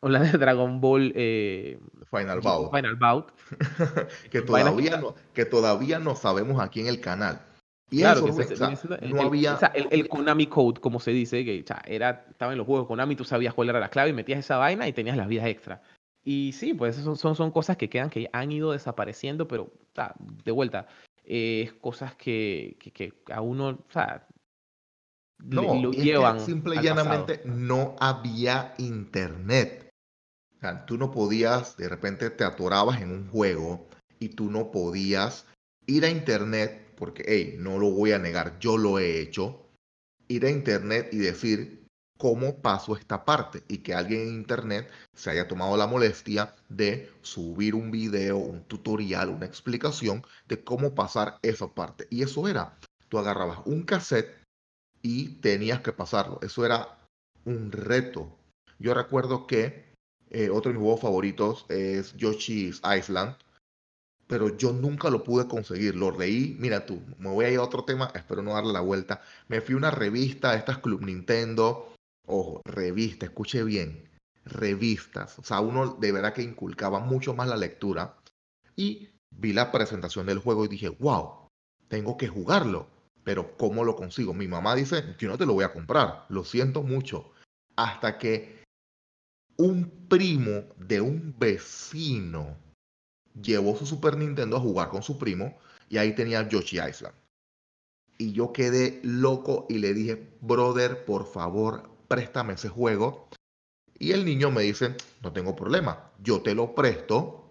o 0.00 0.08
la 0.08 0.20
de 0.20 0.38
Dragon 0.38 0.80
Ball 0.80 1.12
eh, 1.14 1.78
Final 2.10 2.40
Bout. 2.40 2.74
Final 2.74 2.96
Bout. 2.96 3.26
que, 4.30 4.42
todavía 4.42 4.96
no, 4.96 5.14
que 5.34 5.44
todavía 5.44 5.98
no 5.98 6.16
sabemos 6.16 6.60
aquí 6.60 6.80
en 6.80 6.88
el 6.88 7.00
canal. 7.00 7.42
Y 7.90 7.98
claro, 7.98 8.26
eso, 8.26 8.88
no 9.02 9.22
había... 9.22 9.58
el, 9.74 9.86
el, 9.90 10.08
Konami 10.08 10.46
Code, 10.46 10.80
como 10.80 10.98
se 10.98 11.10
dice, 11.10 11.44
que 11.44 11.62
era, 11.86 12.24
estaba 12.30 12.52
en 12.52 12.58
los 12.58 12.66
juegos 12.66 12.86
de 12.86 12.88
Konami, 12.88 13.16
tú 13.16 13.24
sabías 13.24 13.52
cuál 13.52 13.68
era 13.68 13.80
la 13.80 13.90
clave 13.90 14.10
y 14.10 14.14
metías 14.14 14.38
esa 14.38 14.56
vaina 14.56 14.88
y 14.88 14.94
tenías 14.94 15.16
las 15.16 15.28
vidas 15.28 15.46
extra. 15.46 15.82
Y 16.24 16.52
sí, 16.52 16.74
pues 16.74 16.96
son, 16.96 17.16
son, 17.16 17.34
son 17.34 17.50
cosas 17.50 17.76
que 17.76 17.88
quedan, 17.88 18.10
que 18.10 18.28
han 18.32 18.52
ido 18.52 18.72
desapareciendo, 18.72 19.48
pero 19.48 19.72
de 20.44 20.52
vuelta, 20.52 20.86
es 21.24 21.72
cosas 21.74 22.14
que, 22.14 22.76
que, 22.78 23.12
a 23.32 23.40
uno, 23.40 23.68
o 23.68 23.92
sea, 23.92 24.26
no, 25.38 25.74
lo 25.74 25.90
llevan. 25.90 26.40
simple 26.40 26.76
y 26.76 26.82
llanamente 26.82 27.42
no 27.44 27.96
había 27.98 28.74
internet. 28.78 29.90
O 30.56 30.60
sea, 30.60 30.86
tú 30.86 30.96
no 30.96 31.10
podías, 31.10 31.76
de 31.76 31.88
repente 31.88 32.30
te 32.30 32.44
atorabas 32.44 33.00
en 33.00 33.10
un 33.10 33.28
juego 33.28 33.88
y 34.20 34.28
tú 34.30 34.50
no 34.50 34.70
podías 34.70 35.46
ir 35.86 36.04
a 36.04 36.10
internet, 36.10 36.94
porque, 36.96 37.24
hey, 37.26 37.56
no 37.58 37.78
lo 37.78 37.90
voy 37.90 38.12
a 38.12 38.18
negar, 38.20 38.60
yo 38.60 38.76
lo 38.78 39.00
he 39.00 39.20
hecho, 39.20 39.68
ir 40.28 40.46
a 40.46 40.50
internet 40.50 41.08
y 41.12 41.18
decir, 41.18 41.81
cómo 42.22 42.62
paso 42.62 42.96
esta 42.96 43.24
parte 43.24 43.64
y 43.66 43.78
que 43.78 43.94
alguien 43.94 44.20
en 44.20 44.34
internet 44.34 44.88
se 45.12 45.30
haya 45.30 45.48
tomado 45.48 45.76
la 45.76 45.88
molestia 45.88 46.54
de 46.68 47.10
subir 47.20 47.74
un 47.74 47.90
video, 47.90 48.36
un 48.36 48.62
tutorial, 48.62 49.30
una 49.30 49.44
explicación 49.44 50.24
de 50.46 50.62
cómo 50.62 50.94
pasar 50.94 51.40
esa 51.42 51.74
parte. 51.74 52.06
Y 52.10 52.22
eso 52.22 52.46
era, 52.46 52.78
tú 53.08 53.18
agarrabas 53.18 53.58
un 53.64 53.82
cassette 53.82 54.40
y 55.02 55.40
tenías 55.40 55.80
que 55.80 55.92
pasarlo. 55.92 56.38
Eso 56.42 56.64
era 56.64 56.96
un 57.44 57.72
reto. 57.72 58.38
Yo 58.78 58.94
recuerdo 58.94 59.48
que 59.48 59.92
eh, 60.30 60.48
otro 60.48 60.70
de 60.70 60.78
mis 60.78 60.84
juegos 60.84 61.00
favoritos 61.00 61.66
es 61.70 62.16
Yoshi's 62.16 62.80
Island, 62.84 63.34
pero 64.28 64.56
yo 64.56 64.72
nunca 64.72 65.10
lo 65.10 65.24
pude 65.24 65.48
conseguir. 65.48 65.96
Lo 65.96 66.16
leí, 66.16 66.56
mira 66.60 66.86
tú, 66.86 67.02
me 67.18 67.30
voy 67.30 67.46
a 67.46 67.50
ir 67.50 67.58
a 67.58 67.64
otro 67.64 67.84
tema, 67.84 68.12
espero 68.14 68.42
no 68.42 68.54
darle 68.54 68.72
la 68.72 68.80
vuelta. 68.80 69.22
Me 69.48 69.60
fui 69.60 69.74
a 69.74 69.78
una 69.78 69.90
revista, 69.90 70.54
estas 70.54 70.78
Club 70.78 71.04
Nintendo, 71.04 71.91
Ojo, 72.26 72.62
revista, 72.64 73.26
escuche 73.26 73.64
bien, 73.64 74.08
revistas. 74.44 75.38
O 75.38 75.44
sea, 75.44 75.60
uno 75.60 75.94
de 75.94 76.12
verdad 76.12 76.32
que 76.32 76.42
inculcaba 76.42 77.00
mucho 77.00 77.34
más 77.34 77.48
la 77.48 77.56
lectura. 77.56 78.16
Y 78.76 79.08
vi 79.30 79.52
la 79.52 79.72
presentación 79.72 80.26
del 80.26 80.38
juego 80.38 80.64
y 80.64 80.68
dije, 80.68 80.88
wow, 80.88 81.48
tengo 81.88 82.16
que 82.16 82.28
jugarlo. 82.28 82.88
pero 83.24 83.56
¿cómo 83.56 83.84
lo 83.84 83.94
consigo? 83.94 84.34
Mi 84.34 84.48
mamá 84.48 84.74
dice, 84.74 85.14
yo 85.18 85.28
no 85.28 85.38
te 85.38 85.46
lo 85.46 85.54
voy 85.54 85.64
a 85.64 85.72
comprar, 85.72 86.26
lo 86.28 86.44
siento 86.44 86.82
mucho. 86.82 87.30
Hasta 87.76 88.18
que 88.18 88.64
un 89.56 90.08
primo 90.08 90.64
de 90.76 91.00
un 91.00 91.34
vecino 91.38 92.56
llevó 93.40 93.76
su 93.76 93.86
Super 93.86 94.16
Nintendo 94.16 94.56
a 94.56 94.60
jugar 94.60 94.88
con 94.88 95.02
su 95.02 95.18
primo 95.18 95.56
y 95.88 95.98
ahí 95.98 96.14
tenía 96.14 96.48
Yoshi 96.48 96.78
Island. 96.80 97.14
Y 98.18 98.32
yo 98.32 98.52
quedé 98.52 99.00
loco 99.04 99.66
y 99.68 99.78
le 99.78 99.94
dije, 99.94 100.36
brother, 100.40 101.04
por 101.04 101.26
favor, 101.26 101.91
préstame 102.12 102.52
ese 102.52 102.68
juego. 102.68 103.30
Y 103.98 104.12
el 104.12 104.26
niño 104.26 104.50
me 104.50 104.62
dice, 104.62 104.96
no 105.22 105.32
tengo 105.32 105.56
problema, 105.56 106.10
yo 106.18 106.42
te 106.42 106.54
lo 106.54 106.74
presto, 106.74 107.50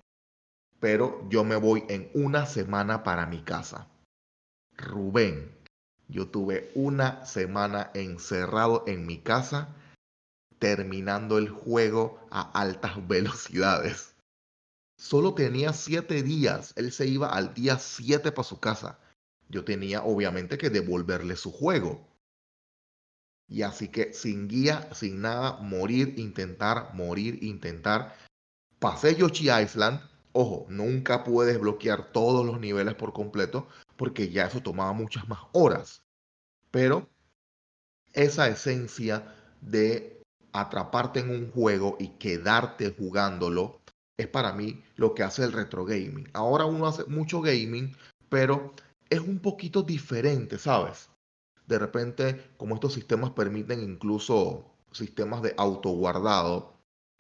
pero 0.80 1.28
yo 1.30 1.44
me 1.44 1.56
voy 1.56 1.84
en 1.90 2.12
una 2.14 2.46
semana 2.46 3.02
para 3.02 3.26
mi 3.26 3.42
casa. 3.42 3.88
Rubén, 4.78 5.52
yo 6.10 6.28
tuve 6.28 6.72
una 6.76 7.26
semana 7.26 7.90
encerrado 7.96 8.84
en 8.86 9.08
mi 9.08 9.18
casa 9.18 9.76
terminando 10.60 11.40
el 11.40 11.50
juego 11.50 12.20
a 12.30 12.52
altas 12.52 12.96
velocidades. 13.08 14.14
Solo 14.96 15.34
tenía 15.34 15.74
siete 15.74 16.22
días. 16.22 16.74
Él 16.76 16.92
se 16.92 17.08
iba 17.08 17.30
al 17.30 17.56
día 17.56 17.80
siete 17.80 18.32
para 18.32 18.48
su 18.48 18.60
casa. 18.60 19.00
Yo 19.50 19.66
tenía 19.66 20.04
obviamente 20.04 20.60
que 20.60 20.70
devolverle 20.70 21.36
su 21.36 21.52
juego. 21.52 22.11
Y 23.52 23.64
así 23.64 23.90
que 23.90 24.14
sin 24.14 24.48
guía, 24.48 24.88
sin 24.94 25.22
nada, 25.22 25.58
morir, 25.58 26.14
intentar, 26.18 26.94
morir, 26.94 27.44
intentar. 27.44 28.16
Pasé 28.80 29.14
Yoshi 29.14 29.50
Island. 29.52 30.00
Ojo, 30.32 30.66
nunca 30.70 31.26
puedes 31.26 31.60
bloquear 31.60 32.14
todos 32.14 32.46
los 32.46 32.62
niveles 32.62 32.96
por 32.96 33.12
completo 33.12 33.68
porque 33.98 34.30
ya 34.30 34.46
eso 34.46 34.62
tomaba 34.62 34.94
muchas 34.94 35.28
más 35.28 35.42
horas. 35.52 36.02
Pero 36.72 37.10
esa 38.14 38.48
esencia 38.48 39.36
de 39.60 40.24
atraparte 40.54 41.20
en 41.20 41.32
un 41.32 41.52
juego 41.52 41.98
y 42.00 42.08
quedarte 42.08 42.96
jugándolo 42.98 43.82
es 44.16 44.28
para 44.28 44.54
mí 44.54 44.82
lo 44.96 45.14
que 45.14 45.24
hace 45.24 45.44
el 45.44 45.52
retro 45.52 45.84
gaming. 45.84 46.30
Ahora 46.32 46.64
uno 46.64 46.88
hace 46.88 47.04
mucho 47.04 47.42
gaming, 47.42 47.94
pero 48.30 48.74
es 49.10 49.20
un 49.20 49.40
poquito 49.40 49.84
diferente, 49.84 50.58
¿sabes? 50.58 51.11
De 51.72 51.80
repente, 51.80 52.52
como 52.58 52.76
estos 52.76 52.94
sistemas 52.94 53.30
permiten 53.30 53.82
incluso 53.82 54.66
sistemas 54.92 55.42
de 55.42 55.56
autoguardado, 55.58 56.74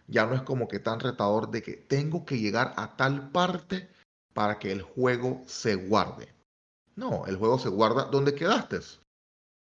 ya 0.08 0.26
no 0.26 0.36
es 0.36 0.42
como 0.42 0.68
que 0.68 0.80
tan 0.80 1.00
retador 1.00 1.52
de 1.52 1.64
que 1.64 1.78
tengo 1.78 2.26
que 2.26 2.38
llegar 2.38 2.74
a 2.76 2.98
tal 2.98 3.32
parte 3.32 3.90
para 4.34 4.60
que 4.60 4.74
el 4.74 4.82
juego 4.82 5.42
se 5.46 5.76
guarde. 5.76 6.34
No, 6.98 7.26
el 7.28 7.38
juego 7.38 7.60
se 7.60 7.70
guarda 7.70 8.04
donde 8.12 8.36
quedaste. 8.36 8.82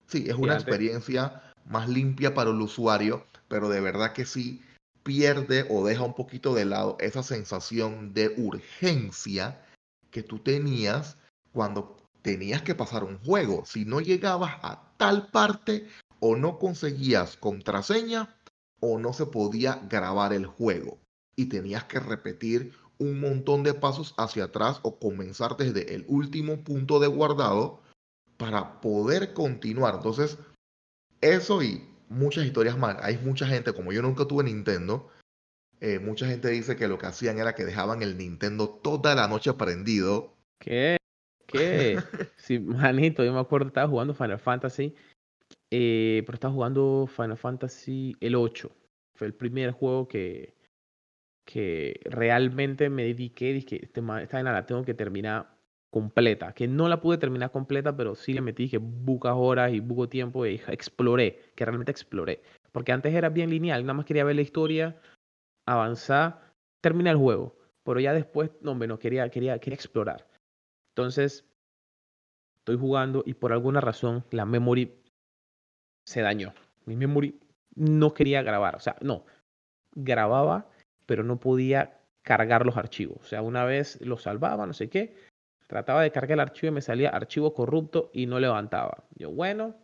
Sí, 0.07 0.25
es 0.27 0.33
una 0.33 0.55
experiencia 0.55 1.53
más 1.67 1.87
limpia 1.87 2.33
para 2.33 2.49
el 2.49 2.59
usuario, 2.59 3.27
pero 3.47 3.69
de 3.69 3.81
verdad 3.81 4.13
que 4.13 4.25
sí 4.25 4.59
pierde 5.03 5.67
o 5.69 5.85
deja 5.85 6.01
un 6.01 6.15
poquito 6.15 6.55
de 6.55 6.65
lado 6.65 6.97
esa 6.99 7.21
sensación 7.21 8.15
de 8.15 8.33
urgencia 8.37 9.63
que 10.09 10.23
tú 10.23 10.39
tenías 10.39 11.15
cuando 11.51 11.98
tenías 12.21 12.61
que 12.61 12.75
pasar 12.75 13.03
un 13.03 13.19
juego. 13.19 13.63
Si 13.65 13.85
no 13.85 13.99
llegabas 14.01 14.55
a 14.61 14.93
tal 14.97 15.27
parte 15.27 15.87
o 16.19 16.35
no 16.35 16.59
conseguías 16.59 17.37
contraseña 17.37 18.35
o 18.79 18.99
no 18.99 19.13
se 19.13 19.25
podía 19.25 19.81
grabar 19.89 20.33
el 20.33 20.45
juego 20.45 20.99
y 21.35 21.45
tenías 21.45 21.85
que 21.85 21.99
repetir 21.99 22.73
un 22.97 23.19
montón 23.19 23.63
de 23.63 23.73
pasos 23.73 24.13
hacia 24.17 24.45
atrás 24.45 24.79
o 24.83 24.99
comenzar 24.99 25.55
desde 25.55 25.95
el 25.95 26.05
último 26.07 26.63
punto 26.63 26.99
de 26.99 27.07
guardado 27.07 27.81
para 28.37 28.81
poder 28.81 29.33
continuar. 29.33 29.95
Entonces, 29.95 30.37
eso 31.21 31.63
y 31.63 31.87
muchas 32.09 32.45
historias 32.45 32.77
más. 32.77 32.97
Hay 33.01 33.17
mucha 33.17 33.47
gente, 33.47 33.73
como 33.73 33.93
yo 33.93 34.01
nunca 34.01 34.25
tuve 34.25 34.43
Nintendo, 34.43 35.09
eh, 35.79 35.99
mucha 35.99 36.27
gente 36.27 36.49
dice 36.49 36.75
que 36.75 36.89
lo 36.89 36.97
que 36.97 37.07
hacían 37.07 37.39
era 37.39 37.55
que 37.55 37.63
dejaban 37.63 38.03
el 38.03 38.17
Nintendo 38.17 38.69
toda 38.69 39.15
la 39.15 39.27
noche 39.27 39.53
prendido. 39.53 40.33
¿Qué? 40.59 40.98
¿Qué? 41.51 41.97
sí, 42.37 42.59
manito, 42.59 43.23
yo 43.23 43.33
me 43.33 43.39
acuerdo, 43.39 43.67
estaba 43.67 43.87
jugando 43.87 44.13
Final 44.13 44.39
Fantasy, 44.39 44.95
eh, 45.71 46.23
pero 46.25 46.35
estaba 46.35 46.53
jugando 46.53 47.07
Final 47.07 47.37
Fantasy 47.37 48.15
el 48.19 48.35
8. 48.35 48.71
Fue 49.15 49.27
el 49.27 49.33
primer 49.33 49.71
juego 49.71 50.07
que, 50.07 50.55
que 51.45 51.99
realmente 52.05 52.89
me 52.89 53.03
dediqué, 53.03 53.53
dije, 53.53 53.83
este, 53.83 54.01
esta 54.21 54.43
la 54.43 54.65
tengo 54.65 54.83
que 54.83 54.93
terminar 54.93 55.57
completa, 55.91 56.53
que 56.53 56.67
no 56.67 56.87
la 56.87 57.01
pude 57.01 57.17
terminar 57.17 57.51
completa, 57.51 57.95
pero 57.95 58.13
sí 58.13 58.33
le 58.33 58.41
metí 58.41 58.69
que 58.69 58.77
bucas 58.77 59.33
horas 59.35 59.73
y 59.73 59.79
buco 59.79 60.07
tiempo 60.07 60.45
y 60.45 60.61
exploré, 60.67 61.39
que 61.55 61.65
realmente 61.65 61.91
exploré. 61.91 62.41
Porque 62.71 62.91
antes 62.91 63.13
era 63.13 63.29
bien 63.29 63.49
lineal, 63.49 63.81
nada 63.83 63.95
más 63.95 64.05
quería 64.05 64.23
ver 64.23 64.35
la 64.35 64.43
historia, 64.43 65.01
avanzar, 65.65 66.53
terminar 66.81 67.13
el 67.13 67.19
juego. 67.19 67.57
Pero 67.83 67.99
ya 67.99 68.13
después, 68.13 68.51
no, 68.61 68.75
no 68.75 68.99
quería, 68.99 69.27
quería, 69.29 69.57
quería 69.57 69.75
explorar. 69.75 70.28
Entonces, 70.99 71.45
estoy 72.57 72.77
jugando 72.77 73.23
y 73.25 73.35
por 73.35 73.53
alguna 73.53 73.79
razón 73.79 74.25
la 74.31 74.43
memory 74.43 75.01
se 76.03 76.19
dañó. 76.19 76.53
Mi 76.85 76.97
memory 76.97 77.39
no 77.75 78.13
quería 78.13 78.41
grabar, 78.41 78.75
o 78.75 78.81
sea, 78.81 78.97
no, 78.99 79.25
grababa, 79.93 80.69
pero 81.05 81.23
no 81.23 81.39
podía 81.39 82.01
cargar 82.21 82.65
los 82.65 82.75
archivos. 82.75 83.17
O 83.21 83.23
sea, 83.23 83.41
una 83.41 83.63
vez 83.63 84.01
lo 84.01 84.17
salvaba, 84.17 84.67
no 84.67 84.73
sé 84.73 84.89
qué, 84.89 85.15
Trataba 85.67 86.01
de 86.01 86.11
cargar 86.11 86.33
el 86.33 86.39
archivo 86.41 86.71
y 86.71 86.73
me 86.73 86.81
salía 86.81 87.11
archivo 87.11 87.53
corrupto 87.53 88.09
y 88.11 88.25
no 88.25 88.39
levantaba. 88.39 89.05
Yo, 89.15 89.31
bueno, 89.31 89.75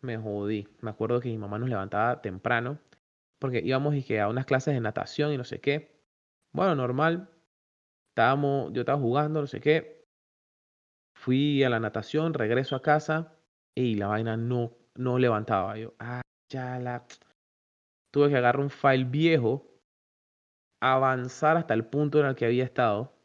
me 0.00 0.16
jodí. 0.16 0.68
Me 0.80 0.90
acuerdo 0.90 1.20
que 1.20 1.28
mi 1.28 1.36
mamá 1.36 1.58
nos 1.58 1.68
levantaba 1.68 2.22
temprano 2.22 2.78
porque 3.40 3.58
íbamos 3.58 3.96
y 3.96 4.04
que 4.04 4.20
a 4.20 4.28
unas 4.28 4.46
clases 4.46 4.74
de 4.74 4.80
natación 4.80 5.32
y 5.32 5.36
no 5.36 5.42
sé 5.42 5.60
qué. 5.60 6.00
Bueno, 6.52 6.76
normal. 6.76 7.28
Estábamos, 8.10 8.72
yo 8.72 8.82
estaba 8.82 8.98
jugando, 8.98 9.40
no 9.40 9.48
sé 9.48 9.60
qué. 9.60 9.97
Fui 11.18 11.62
a 11.64 11.70
la 11.70 11.80
natación, 11.80 12.34
regreso 12.34 12.76
a 12.76 12.82
casa 12.82 13.32
y 13.74 13.96
la 13.96 14.06
vaina 14.06 14.36
no, 14.36 14.72
no 14.94 15.18
levantaba. 15.18 15.76
Yo, 15.76 15.94
ah, 15.98 16.22
ya 16.48 16.78
la. 16.78 17.06
Tuve 18.10 18.30
que 18.30 18.36
agarrar 18.36 18.62
un 18.62 18.70
file 18.70 19.04
viejo, 19.04 19.66
avanzar 20.80 21.56
hasta 21.56 21.74
el 21.74 21.84
punto 21.84 22.20
en 22.20 22.26
el 22.26 22.34
que 22.34 22.46
había 22.46 22.64
estado 22.64 23.18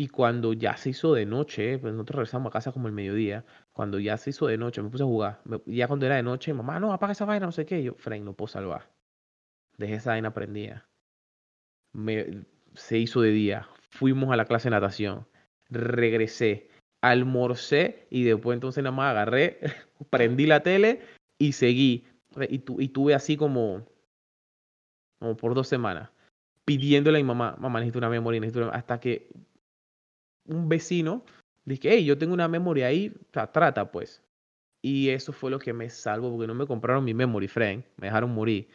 y 0.00 0.06
cuando 0.06 0.52
ya 0.52 0.76
se 0.76 0.90
hizo 0.90 1.12
de 1.12 1.26
noche, 1.26 1.76
pues 1.76 1.92
nosotros 1.92 2.18
regresamos 2.18 2.50
a 2.50 2.52
casa 2.52 2.70
como 2.70 2.86
el 2.86 2.94
mediodía. 2.94 3.44
Cuando 3.72 3.98
ya 3.98 4.16
se 4.16 4.30
hizo 4.30 4.46
de 4.46 4.56
noche, 4.56 4.80
me 4.80 4.90
puse 4.90 5.02
a 5.02 5.06
jugar. 5.06 5.42
ya 5.66 5.88
cuando 5.88 6.06
era 6.06 6.14
de 6.14 6.22
noche, 6.22 6.54
mamá, 6.54 6.78
no, 6.78 6.92
apaga 6.92 7.14
esa 7.14 7.24
vaina, 7.24 7.46
no 7.46 7.50
sé 7.50 7.66
qué. 7.66 7.82
yo, 7.82 7.94
Frank, 7.96 8.22
no 8.22 8.32
puedo 8.32 8.46
salvar. 8.46 8.92
Dejé 9.76 9.94
esa 9.94 10.10
vaina 10.10 10.32
prendida. 10.32 10.88
Me, 11.92 12.46
se 12.74 12.98
hizo 12.98 13.22
de 13.22 13.30
día. 13.30 13.68
Fuimos 13.90 14.30
a 14.30 14.36
la 14.36 14.44
clase 14.44 14.68
de 14.68 14.76
natación. 14.76 15.26
Regresé. 15.70 16.70
Almorcé 17.00 18.06
y 18.10 18.24
después 18.24 18.56
entonces 18.56 18.82
nada 18.82 18.96
más 18.96 19.10
agarré, 19.12 19.60
prendí 20.10 20.46
la 20.46 20.62
tele 20.62 21.00
y 21.38 21.52
seguí. 21.52 22.04
Y, 22.48 22.62
y 22.78 22.88
tuve 22.88 23.14
así 23.14 23.36
como, 23.36 23.86
como 25.20 25.36
por 25.36 25.54
dos 25.54 25.68
semanas 25.68 26.10
pidiéndole 26.68 27.18
a 27.18 27.22
mi 27.22 27.26
mamá, 27.26 27.56
mamá, 27.58 27.80
necesito 27.80 27.98
una 27.98 28.10
memoria, 28.10 28.40
necesito 28.40 28.66
una... 28.66 28.76
hasta 28.76 29.00
que 29.00 29.30
un 30.44 30.68
vecino, 30.68 31.24
dije, 31.64 31.88
hey, 31.92 32.04
yo 32.04 32.18
tengo 32.18 32.34
una 32.34 32.46
memoria 32.46 32.88
ahí, 32.88 33.10
trata 33.30 33.90
pues. 33.90 34.22
Y 34.82 35.08
eso 35.08 35.32
fue 35.32 35.50
lo 35.50 35.58
que 35.58 35.72
me 35.72 35.88
salvó, 35.88 36.30
porque 36.30 36.46
no 36.46 36.54
me 36.54 36.66
compraron 36.66 37.04
mi 37.04 37.14
memory, 37.14 37.48
friend, 37.48 37.84
me 37.96 38.08
dejaron 38.08 38.34
morir. 38.34 38.68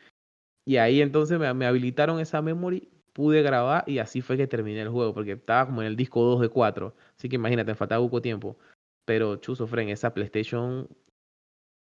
Y 0.65 0.77
ahí 0.77 1.03
entonces 1.03 1.37
me, 1.37 1.53
me 1.53 1.67
habilitaron 1.67 2.19
esa 2.19 2.41
memory, 2.41 2.89
pude 3.13 3.41
grabar 3.41 3.83
y 3.87 3.99
así 3.99 4.21
fue 4.21 4.37
que 4.37 4.47
terminé 4.47 4.81
el 4.81 4.89
juego, 4.89 5.13
porque 5.13 5.33
estaba 5.33 5.67
como 5.67 5.81
en 5.81 5.87
el 5.87 5.95
disco 5.95 6.21
2 6.23 6.41
de 6.41 6.49
4. 6.49 6.93
Así 7.17 7.29
que 7.29 7.35
imagínate, 7.35 7.75
faltaba 7.75 8.03
poco 8.03 8.21
tiempo. 8.21 8.57
Pero 9.05 9.37
chuso, 9.37 9.67
friend, 9.67 9.91
esa 9.91 10.13
PlayStation 10.13 10.87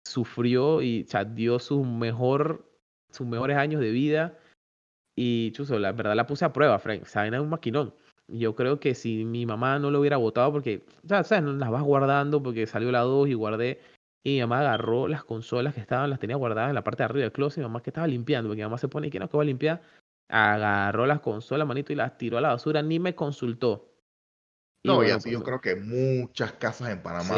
sufrió 0.06 0.82
y 0.82 1.06
o 1.14 1.26
dio 1.26 1.60
su 1.60 1.84
mejor, 1.84 2.66
sus 3.12 3.28
mejores 3.28 3.58
años 3.58 3.82
de 3.82 3.92
vida. 3.92 4.38
Y 5.16 5.52
chuso, 5.52 5.78
la 5.80 5.92
verdad 5.92 6.16
la 6.16 6.26
puse 6.26 6.46
a 6.46 6.54
prueba, 6.54 6.80
friend. 6.80 7.06
Saben, 7.06 7.34
es 7.34 7.42
un 7.42 7.50
maquinón. 7.50 7.94
Yo 8.28 8.56
creo 8.56 8.80
que 8.80 8.96
si 8.96 9.26
mi 9.26 9.46
mamá 9.46 9.80
no 9.80 9.92
lo 9.92 10.00
hubiera 10.00 10.18
votado, 10.18 10.52
porque, 10.52 10.86
ya 11.04 11.24
sabes, 11.24 11.44
las 11.56 11.70
vas 11.72 11.84
guardando 11.84 12.42
porque 12.44 12.68
salió 12.68 12.92
la 12.92 13.02
2 13.02 13.30
y 13.30 13.34
guardé. 13.34 13.82
Y 14.24 14.36
mi 14.36 14.42
mamá 14.42 14.60
agarró 14.60 15.08
las 15.08 15.24
consolas 15.24 15.74
que 15.74 15.82
estaban, 15.82 16.10
las 16.10 16.20
tenía 16.20 16.36
guardadas 16.36 16.70
en 16.70 16.76
la 16.76 16.84
parte 16.84 17.04
de 17.04 17.06
arriba 17.06 17.24
del 17.24 17.32
closet. 17.32 17.60
Mi 17.60 17.64
mamá 17.64 17.82
que 17.82 17.90
estaba 17.90 18.08
limpiando, 18.08 18.50
porque 18.50 18.62
mi 18.62 18.66
mamá 18.66 18.78
se 18.78 18.88
pone 18.88 19.10
que 19.10 19.20
no, 19.20 19.30
que 19.30 19.38
va 19.38 19.44
a 19.44 19.46
limpiar. 19.46 19.82
Agarró 20.30 21.06
las 21.06 21.20
consolas, 21.20 21.68
manito, 21.68 21.92
y 21.92 21.96
las 21.96 22.18
tiró 22.18 22.38
a 22.38 22.42
la 22.42 22.50
basura, 22.50 22.82
ni 22.82 23.00
me 23.00 23.16
consultó. 23.16 23.92
no, 24.84 25.04
y 25.04 25.10
así 25.10 25.32
yo 25.32 25.40
pues, 25.40 25.48
creo 25.48 25.62
que 25.62 25.76
muchas 25.76 26.54
casas 26.54 26.90
en 26.90 27.02
Panamá, 27.02 27.36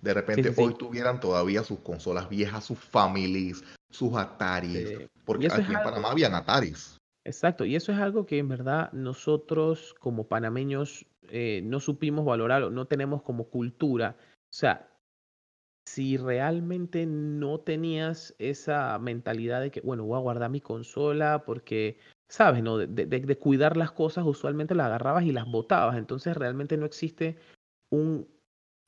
de 0.00 0.14
repente 0.14 0.54
hoy 0.56 0.74
tuvieran 0.74 1.20
todavía 1.20 1.64
sus 1.64 1.80
consolas 1.80 2.28
viejas, 2.28 2.64
sus 2.64 2.78
families, 2.78 3.64
sus 3.90 4.14
Ataris. 4.16 4.98
Porque 5.24 5.48
aquí 5.50 5.74
en 5.74 5.82
Panamá 5.82 6.12
habían 6.12 6.34
Ataris. 6.34 6.96
Exacto, 7.24 7.66
y 7.66 7.76
eso 7.76 7.92
es 7.92 7.98
algo 7.98 8.24
que 8.24 8.38
en 8.38 8.48
verdad 8.48 8.90
nosotros 8.92 9.94
como 10.00 10.28
panameños 10.28 11.04
eh, 11.28 11.60
no 11.62 11.78
supimos 11.78 12.24
valorar 12.24 12.70
no 12.70 12.86
tenemos 12.86 13.22
como 13.22 13.50
cultura. 13.50 14.16
O 14.20 14.54
sea, 14.54 14.88
si 15.86 16.16
realmente 16.16 17.06
no 17.06 17.60
tenías 17.60 18.34
esa 18.38 18.98
mentalidad 18.98 19.60
de 19.60 19.70
que, 19.70 19.80
bueno, 19.80 20.04
voy 20.04 20.16
a 20.16 20.22
guardar 20.22 20.50
mi 20.50 20.60
consola 20.60 21.44
porque, 21.44 21.98
sabes, 22.28 22.62
¿no? 22.62 22.78
De, 22.78 22.86
de, 22.86 23.38
cuidar 23.38 23.76
las 23.76 23.92
cosas, 23.92 24.24
usualmente 24.26 24.74
las 24.74 24.86
agarrabas 24.86 25.24
y 25.24 25.32
las 25.32 25.46
botabas. 25.46 25.96
Entonces 25.96 26.36
realmente 26.36 26.76
no 26.76 26.86
existe 26.86 27.36
un... 27.90 28.28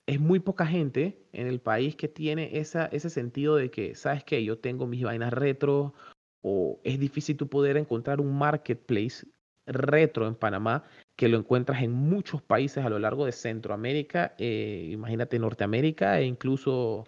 Es 0.07 0.21
muy 0.21 0.41
poca 0.41 0.67
gente 0.67 1.25
en 1.33 1.47
el 1.47 1.61
país 1.61 1.95
que 1.95 2.09
tiene 2.09 2.59
esa, 2.59 2.87
ese 2.87 3.11
sentido 3.11 3.57
de 3.57 3.71
que, 3.71 3.95
¿sabes 3.95 4.25
qué? 4.25 4.43
Yo 4.43 4.59
tengo 4.59 4.87
mis 4.87 5.05
vainas 5.05 5.33
retro 5.33 5.95
o 6.43 6.81
es 6.85 6.99
difícil 6.99 7.37
tú 7.37 7.49
poder 7.49 7.77
encontrar 7.77 8.21
un 8.21 8.37
marketplace 8.37 9.27
retro 9.67 10.27
en 10.27 10.35
Panamá 10.35 10.85
que 11.17 11.29
lo 11.29 11.39
encuentras 11.39 11.83
en 11.83 11.93
muchos 11.93 12.43
países 12.43 12.85
a 12.85 12.91
lo 12.91 12.99
largo 12.99 13.27
de 13.27 13.33
Centroamérica, 13.33 14.35
eh, 14.39 14.89
imagínate 14.91 15.39
Norteamérica 15.39 16.19
e 16.19 16.25
incluso 16.25 17.05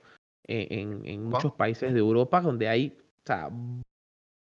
eh, 0.46 0.68
en, 0.70 1.24
muchos 1.24 1.52
países 1.54 1.92
de 1.92 1.98
Europa 1.98 2.40
donde 2.40 2.68
hay 2.68 2.98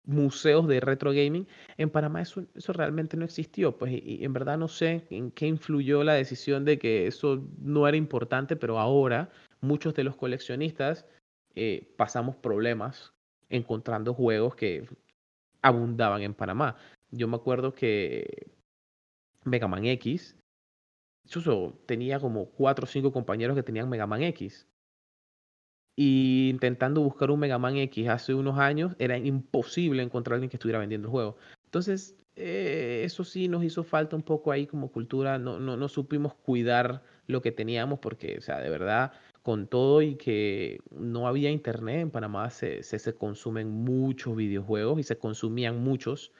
museos 0.04 0.66
de 0.68 0.80
retro 0.80 1.12
gaming. 1.12 1.46
En 1.76 1.90
Panamá 1.90 2.22
eso, 2.22 2.44
eso 2.54 2.72
realmente 2.72 3.16
no 3.16 3.24
existió, 3.24 3.76
pues 3.78 3.92
y, 3.92 4.24
en 4.24 4.32
verdad 4.32 4.58
no 4.58 4.68
sé 4.68 5.06
en 5.10 5.30
qué 5.30 5.46
influyó 5.46 6.04
la 6.04 6.14
decisión 6.14 6.64
de 6.64 6.78
que 6.78 7.06
eso 7.06 7.42
no 7.58 7.86
era 7.86 7.96
importante, 7.96 8.56
pero 8.56 8.78
ahora 8.78 9.30
muchos 9.60 9.94
de 9.94 10.04
los 10.04 10.16
coleccionistas 10.16 11.06
eh, 11.54 11.92
pasamos 11.96 12.36
problemas 12.36 13.12
encontrando 13.48 14.14
juegos 14.14 14.54
que 14.56 14.88
abundaban 15.60 16.22
en 16.22 16.34
Panamá. 16.34 16.76
Yo 17.10 17.28
me 17.28 17.36
acuerdo 17.36 17.74
que 17.74 18.50
Mega 19.44 19.68
Man 19.68 19.84
X, 19.86 20.36
incluso 21.24 21.78
tenía 21.86 22.18
como 22.18 22.46
cuatro 22.46 22.84
o 22.84 22.88
cinco 22.88 23.12
compañeros 23.12 23.54
que 23.54 23.62
tenían 23.62 23.88
Mega 23.88 24.06
Man 24.06 24.22
X. 24.22 24.66
Y 25.96 26.48
intentando 26.50 27.02
buscar 27.02 27.30
un 27.30 27.40
Mega 27.40 27.58
Man 27.58 27.76
X 27.76 28.08
hace 28.08 28.34
unos 28.34 28.58
años, 28.58 28.94
era 28.98 29.18
imposible 29.18 30.02
encontrar 30.02 30.34
a 30.34 30.36
alguien 30.36 30.50
que 30.50 30.56
estuviera 30.56 30.78
vendiendo 30.78 31.08
el 31.08 31.12
juego. 31.12 31.36
Entonces, 31.66 32.16
eh, 32.36 33.02
eso 33.04 33.24
sí 33.24 33.48
nos 33.48 33.62
hizo 33.62 33.84
falta 33.84 34.16
un 34.16 34.22
poco 34.22 34.52
ahí 34.52 34.66
como 34.66 34.90
cultura. 34.90 35.38
No, 35.38 35.58
no, 35.58 35.76
no 35.76 35.88
supimos 35.88 36.34
cuidar 36.34 37.02
lo 37.26 37.42
que 37.42 37.52
teníamos 37.52 37.98
porque, 37.98 38.38
o 38.38 38.40
sea, 38.40 38.60
de 38.60 38.70
verdad, 38.70 39.12
con 39.42 39.66
todo 39.66 40.02
y 40.02 40.16
que 40.16 40.80
no 40.90 41.28
había 41.28 41.50
internet 41.50 42.00
en 42.00 42.10
Panamá, 42.10 42.50
se, 42.50 42.82
se, 42.82 42.98
se 42.98 43.14
consumen 43.14 43.68
muchos 43.68 44.36
videojuegos 44.36 45.00
y 45.00 45.02
se 45.02 45.18
consumían 45.18 45.82
muchos 45.82 46.32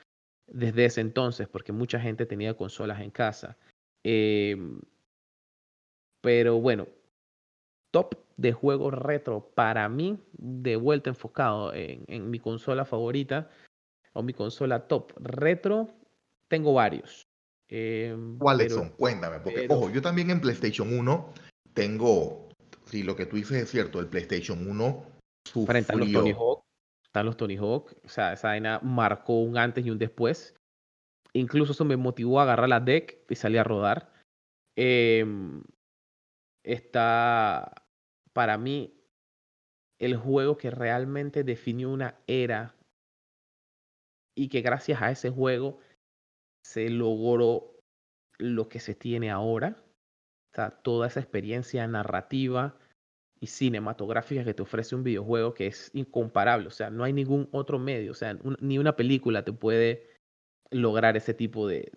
desde 0.47 0.85
ese 0.87 1.00
entonces, 1.00 1.49
porque 1.49 1.73
mucha 1.73 2.00
gente 2.00 2.26
tenía 2.26 2.54
consolas 2.54 3.00
en 3.00 3.11
casa. 3.11 3.56
Em, 4.04 4.80
pero 6.21 6.61
bueno, 6.61 6.87
top 7.93 8.17
de 8.37 8.53
juegos 8.53 8.93
retro 8.93 9.53
para 9.55 9.89
mí, 9.89 10.19
de 10.33 10.75
vuelta 10.75 11.11
enfocado 11.11 11.73
en, 11.73 12.05
en, 12.09 12.29
mi 12.31 12.41
consola 12.41 12.85
favorita 12.85 13.49
o 14.13 14.25
mi 14.25 14.33
consola 14.33 14.89
top 14.89 15.13
retro, 15.19 15.89
tengo 16.49 16.75
varios. 16.75 17.29
Eh, 17.69 18.17
¿Cuáles 18.39 18.73
son? 18.73 18.91
Cuéntame, 18.91 19.39
porque 19.39 19.67
ojo, 19.71 19.89
yo 19.91 20.03
también 20.03 20.31
en 20.31 20.41
PlayStation 20.41 20.93
1 20.93 21.33
tengo, 21.73 22.49
si 22.87 23.05
lo 23.05 23.15
que 23.15 23.27
tú 23.27 23.37
dices 23.37 23.63
es 23.63 23.71
cierto, 23.71 24.01
el 24.01 24.09
PlayStation 24.09 24.69
1 24.69 25.05
sufrió, 25.45 25.67
frente 25.67 25.93
a 25.93 25.97
los 25.97 26.11
Tony 26.11 26.33
Hawk 26.33 26.65
están 27.13 27.27
los 27.27 27.37
Tony 27.37 27.57
Hawk. 27.59 27.95
O 28.05 28.09
sea, 28.09 28.33
esa 28.33 28.49
vaina 28.49 28.81
marcó 28.83 29.41
un 29.41 29.59
antes 29.59 29.85
y 29.85 29.91
un 29.91 29.99
después. 29.99 30.57
Incluso 31.35 31.73
eso 31.73 31.85
me 31.85 31.99
motivó 31.99 32.41
a 32.41 32.45
agarrar 32.45 32.71
la 32.71 32.81
deck 32.81 33.19
y 33.29 33.35
salir 33.35 33.59
a 33.59 33.65
rodar. 33.65 34.11
Em, 34.77 35.63
está, 36.65 37.82
para 38.33 38.59
mí, 38.59 38.95
el 39.99 40.17
juego 40.17 40.56
que 40.56 40.71
realmente 40.71 41.45
definió 41.45 41.91
una 41.91 42.19
era 42.26 42.75
y 44.35 44.49
que 44.49 44.63
gracias 44.63 45.02
a 45.02 45.11
ese 45.11 45.30
juego 45.30 45.78
se 46.65 46.89
logró 46.91 47.78
lo 48.39 48.69
que 48.69 48.80
se 48.80 48.95
tiene 48.95 49.30
ahora. 49.30 49.83
O 50.52 50.54
sea, 50.54 50.71
toda 50.71 51.06
esa 51.06 51.21
experiencia 51.21 51.87
narrativa, 51.87 52.78
y 53.43 53.49
cinematográfica 53.49 54.45
que 54.45 54.54
te 54.54 54.63
ofrece 54.63 54.95
un 54.95 55.02
videojuego 55.02 55.52
que 55.52 55.67
es 55.67 55.91
incomparable. 55.95 56.69
O 56.69 56.71
sea, 56.71 56.91
no 56.91 57.02
hay 57.02 57.13
ningún 57.13 57.49
otro 57.50 57.76
medio, 57.80 58.13
o 58.13 58.15
sea, 58.15 58.39
ni 58.61 58.78
una 58.78 58.95
película 58.95 59.45
te 59.45 59.52
puede 59.52 60.06
lograr 60.71 61.17
ese 61.17 61.35
tipo 61.35 61.67
de, 61.67 61.91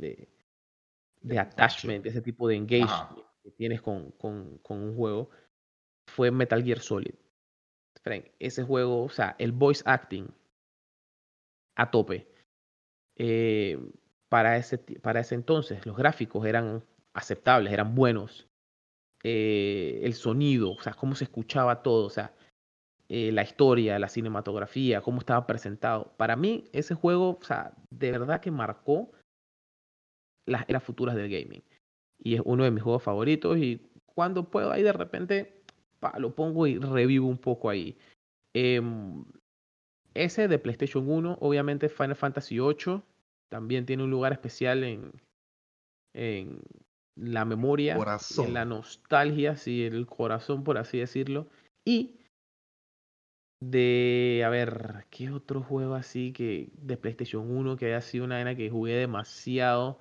de, 1.22 1.40
attachment, 1.40 2.04
ese 2.08 2.24
tipo 2.24 2.48
de 2.48 2.56
engagement 2.56 3.20
que 3.44 3.52
tienes 3.52 3.84
con, 3.84 4.10
con, 4.14 4.58
con, 4.58 4.82
un 4.82 4.96
juego. 4.96 5.30
Fue 6.08 6.32
Metal 6.32 6.64
Gear 6.64 6.80
Solid. 6.80 7.16
ese 8.40 8.64
juego, 8.64 9.04
o 9.04 9.10
sea, 9.10 9.36
el 9.40 9.52
voice 9.52 9.84
acting 9.86 10.28
a 11.76 11.92
tope. 11.92 12.28
Eh, 13.18 13.80
para, 14.30 14.58
ese, 14.58 14.78
para 14.78 15.22
ese 15.22 15.36
entonces, 15.36 15.86
los 15.86 15.98
gráficos 15.98 16.46
eran 16.46 16.84
aceptables, 17.14 17.74
eran 17.74 17.96
buenos. 17.96 18.48
Eh, 19.24 20.02
el 20.04 20.14
sonido, 20.14 20.72
o 20.74 20.82
sea, 20.82 20.94
cómo 20.94 21.16
se 21.16 21.24
escuchaba 21.24 21.82
todo, 21.82 22.06
o 22.06 22.10
sea, 22.10 22.34
eh, 23.10 23.32
la 23.32 23.44
historia, 23.44 24.00
la 24.00 24.10
cinematografía, 24.10 25.02
cómo 25.02 25.20
estaba 25.20 25.48
presentado. 25.48 26.14
Para 26.18 26.36
mí, 26.36 26.66
ese 26.74 26.96
juego, 26.96 27.38
o 27.40 27.44
sea, 27.44 27.74
de 27.90 28.12
verdad 28.12 28.42
que 28.42 28.52
marcó 28.52 29.12
las 30.48 30.84
futuras 30.84 31.16
del 31.16 31.30
gaming. 31.30 31.64
Y 32.20 32.36
es 32.36 32.42
uno 32.46 32.64
de 32.64 32.72
mis 32.72 32.84
juegos 32.84 33.04
favoritos 33.04 33.58
y 33.58 33.82
cuando 34.06 34.50
puedo 34.50 34.72
ahí 34.72 34.84
de 34.84 34.94
repente 34.94 35.62
lo 36.18 36.36
pongo 36.36 36.68
y 36.68 36.78
revivo 36.78 37.28
un 37.28 37.38
poco 37.38 37.70
ahí. 37.70 37.98
Em, 38.54 39.26
ese 40.14 40.48
de 40.48 40.60
PlayStation 40.60 41.10
1, 41.10 41.38
obviamente 41.42 41.90
Final 41.90 42.16
Fantasy 42.16 42.60
VIII, 42.60 43.02
también 43.50 43.86
tiene 43.86 44.04
un 44.04 44.12
lugar 44.12 44.32
especial 44.32 44.84
en, 44.84 45.12
en, 46.14 46.62
la 47.16 47.46
memoria, 47.46 47.98
en 48.38 48.54
la 48.54 48.66
nostalgia, 48.66 49.56
sí, 49.56 49.84
el 49.84 50.06
corazón, 50.06 50.64
por 50.64 50.78
así 50.78 51.00
decirlo. 51.00 51.48
Y 51.86 52.20
de, 53.62 54.44
a 54.46 54.50
ver, 54.50 55.06
¿qué 55.10 55.32
otro 55.32 55.62
juego 55.62 55.96
así 55.96 56.34
que 56.34 56.70
de 56.74 56.98
PlayStation 56.98 57.50
1 57.50 57.78
que 57.78 57.88
haya 57.88 58.02
sido 58.02 58.26
una 58.26 58.36
arena 58.36 58.56
que 58.56 58.70
jugué 58.70 58.96
demasiado? 58.96 60.00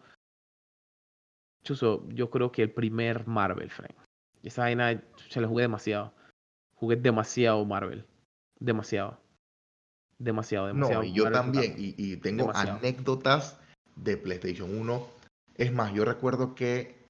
Chuso, 1.64 2.07
yo 2.11 2.30
creo 2.30 2.52
que 2.52 2.62
el 2.62 2.72
primer 2.72 3.26
Marvel, 3.26 3.70
Frank. 3.70 4.03
Esa 4.44 4.62
vaina 4.62 5.02
se 5.28 5.40
la 5.40 5.48
jugué 5.48 5.62
demasiado. 5.62 6.12
Jugué 6.74 6.96
demasiado 6.96 7.64
Marvel. 7.64 8.04
Demasiado. 8.61 9.18
Demasiado, 10.18 10.68
demasiado. 10.68 11.02
No, 11.02 11.09
y 11.09 11.12
yo 11.12 11.30
también. 11.30 11.74
Y, 11.78 11.94
y 11.96 12.16
tengo 12.16 12.54
anécdotas 12.54 13.59
de 13.96 14.16
PlayStation 14.16 14.76
1. 14.76 15.07
Es 15.57 15.72
más, 15.72 15.92
yo 15.92 16.04
recuerdo 16.04 16.54
que 16.54 17.04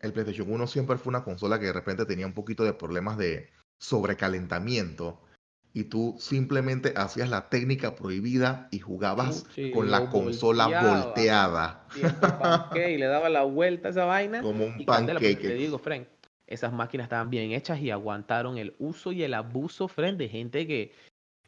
el 0.00 0.12
PlayStation 0.12 0.52
1 0.52 0.66
siempre 0.66 0.98
fue 0.98 1.10
una 1.10 1.24
consola 1.24 1.58
que 1.58 1.66
de 1.66 1.72
repente 1.72 2.04
tenía 2.04 2.26
un 2.26 2.34
poquito 2.34 2.64
de 2.64 2.74
problemas 2.74 3.16
de 3.16 3.50
sobrecalentamiento 3.78 5.20
y 5.74 5.84
tú 5.84 6.16
simplemente 6.18 6.92
hacías 6.96 7.30
la 7.30 7.48
técnica 7.48 7.94
prohibida 7.94 8.68
y 8.70 8.80
jugabas 8.80 9.46
con 9.72 9.90
la 9.90 10.10
consola 10.10 10.66
volteada. 10.66 11.86
Y 12.74 12.96
le 12.98 13.06
daba 13.06 13.28
la 13.28 13.44
vuelta 13.44 13.88
a 13.88 13.90
esa 13.92 14.04
vaina. 14.04 14.42
Como 14.42 14.66
un 14.66 14.84
pancake. 14.84 15.40
Te 15.40 15.54
digo, 15.54 15.78
Frank, 15.78 16.06
esas 16.52 16.72
máquinas 16.72 17.06
estaban 17.06 17.30
bien 17.30 17.52
hechas 17.52 17.80
y 17.80 17.90
aguantaron 17.90 18.58
el 18.58 18.74
uso 18.78 19.12
y 19.12 19.22
el 19.22 19.34
abuso, 19.34 19.88
Frank, 19.88 20.16
de 20.16 20.28
gente 20.28 20.66
que 20.66 20.92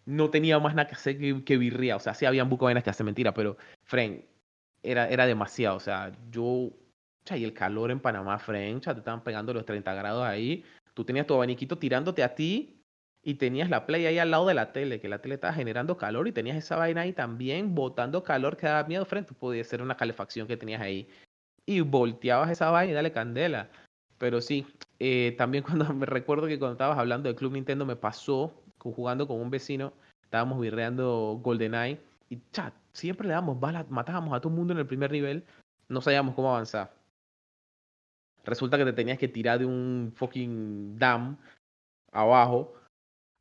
no 0.06 0.30
tenía 0.30 0.58
más 0.58 0.74
nada 0.74 0.88
que 0.88 0.94
hacer 0.94 1.18
que, 1.18 1.44
que. 1.44 1.94
O 1.94 2.00
sea, 2.00 2.14
sí 2.14 2.26
habían 2.26 2.48
buco 2.48 2.66
vainas 2.66 2.84
que 2.84 2.90
hacen 2.90 3.06
mentira, 3.06 3.32
pero, 3.34 3.56
Frank, 3.84 4.20
era, 4.82 5.08
era 5.08 5.26
demasiado. 5.26 5.76
O 5.76 5.80
sea, 5.80 6.12
yo 6.30 6.70
y 7.32 7.44
el 7.44 7.54
calor 7.54 7.90
en 7.90 8.00
Panamá, 8.00 8.38
French, 8.38 8.84
te 8.84 8.90
estaban 8.90 9.24
pegando 9.24 9.54
los 9.54 9.64
30 9.64 9.94
grados 9.94 10.24
ahí. 10.24 10.64
Tú 10.92 11.04
tenías 11.04 11.26
tu 11.26 11.34
abaniquito 11.34 11.78
tirándote 11.78 12.22
a 12.22 12.34
ti 12.34 12.82
y 13.22 13.34
tenías 13.34 13.70
la 13.70 13.86
play 13.86 14.04
ahí 14.04 14.18
al 14.18 14.30
lado 14.30 14.46
de 14.46 14.54
la 14.54 14.72
tele, 14.72 15.00
que 15.00 15.08
la 15.08 15.20
tele 15.22 15.36
estaba 15.36 15.54
generando 15.54 15.96
calor 15.96 16.28
y 16.28 16.32
tenías 16.32 16.56
esa 16.58 16.76
vaina 16.76 17.00
ahí 17.00 17.14
también 17.14 17.74
botando 17.74 18.22
calor 18.22 18.56
que 18.56 18.66
daba 18.66 18.86
miedo, 18.86 19.04
frente. 19.06 19.32
Podía 19.32 19.64
ser 19.64 19.80
una 19.80 19.96
calefacción 19.96 20.46
que 20.46 20.58
tenías 20.58 20.82
ahí. 20.82 21.08
Y 21.66 21.80
volteabas 21.80 22.50
esa 22.50 22.70
vaina 22.70 22.92
y 22.92 22.94
dale 22.94 23.10
candela. 23.10 23.70
Pero 24.18 24.42
sí, 24.42 24.66
eh, 24.98 25.34
también 25.38 25.64
cuando 25.64 25.92
me 25.94 26.06
recuerdo 26.06 26.46
que 26.46 26.58
cuando 26.58 26.74
estabas 26.74 26.98
hablando 26.98 27.28
del 27.28 27.36
Club 27.36 27.52
Nintendo 27.52 27.86
me 27.86 27.96
pasó 27.96 28.52
jugando 28.78 29.26
con 29.26 29.40
un 29.40 29.50
vecino, 29.50 29.92
estábamos 30.22 30.60
virreando 30.60 31.40
GoldenEye 31.42 32.00
y 32.28 32.40
chat, 32.52 32.74
siempre 32.92 33.26
le 33.26 33.34
damos 33.34 33.58
balas, 33.58 33.88
matábamos 33.88 34.34
a 34.34 34.40
todo 34.40 34.52
el 34.52 34.58
mundo 34.58 34.72
en 34.74 34.80
el 34.80 34.86
primer 34.86 35.10
nivel, 35.10 35.44
no 35.88 36.00
sabíamos 36.00 36.34
cómo 36.34 36.50
avanzar 36.50 36.92
resulta 38.44 38.78
que 38.78 38.84
te 38.84 38.92
tenías 38.92 39.18
que 39.18 39.28
tirar 39.28 39.58
de 39.58 39.66
un 39.66 40.12
fucking 40.14 40.98
dam 40.98 41.36
abajo. 42.12 42.74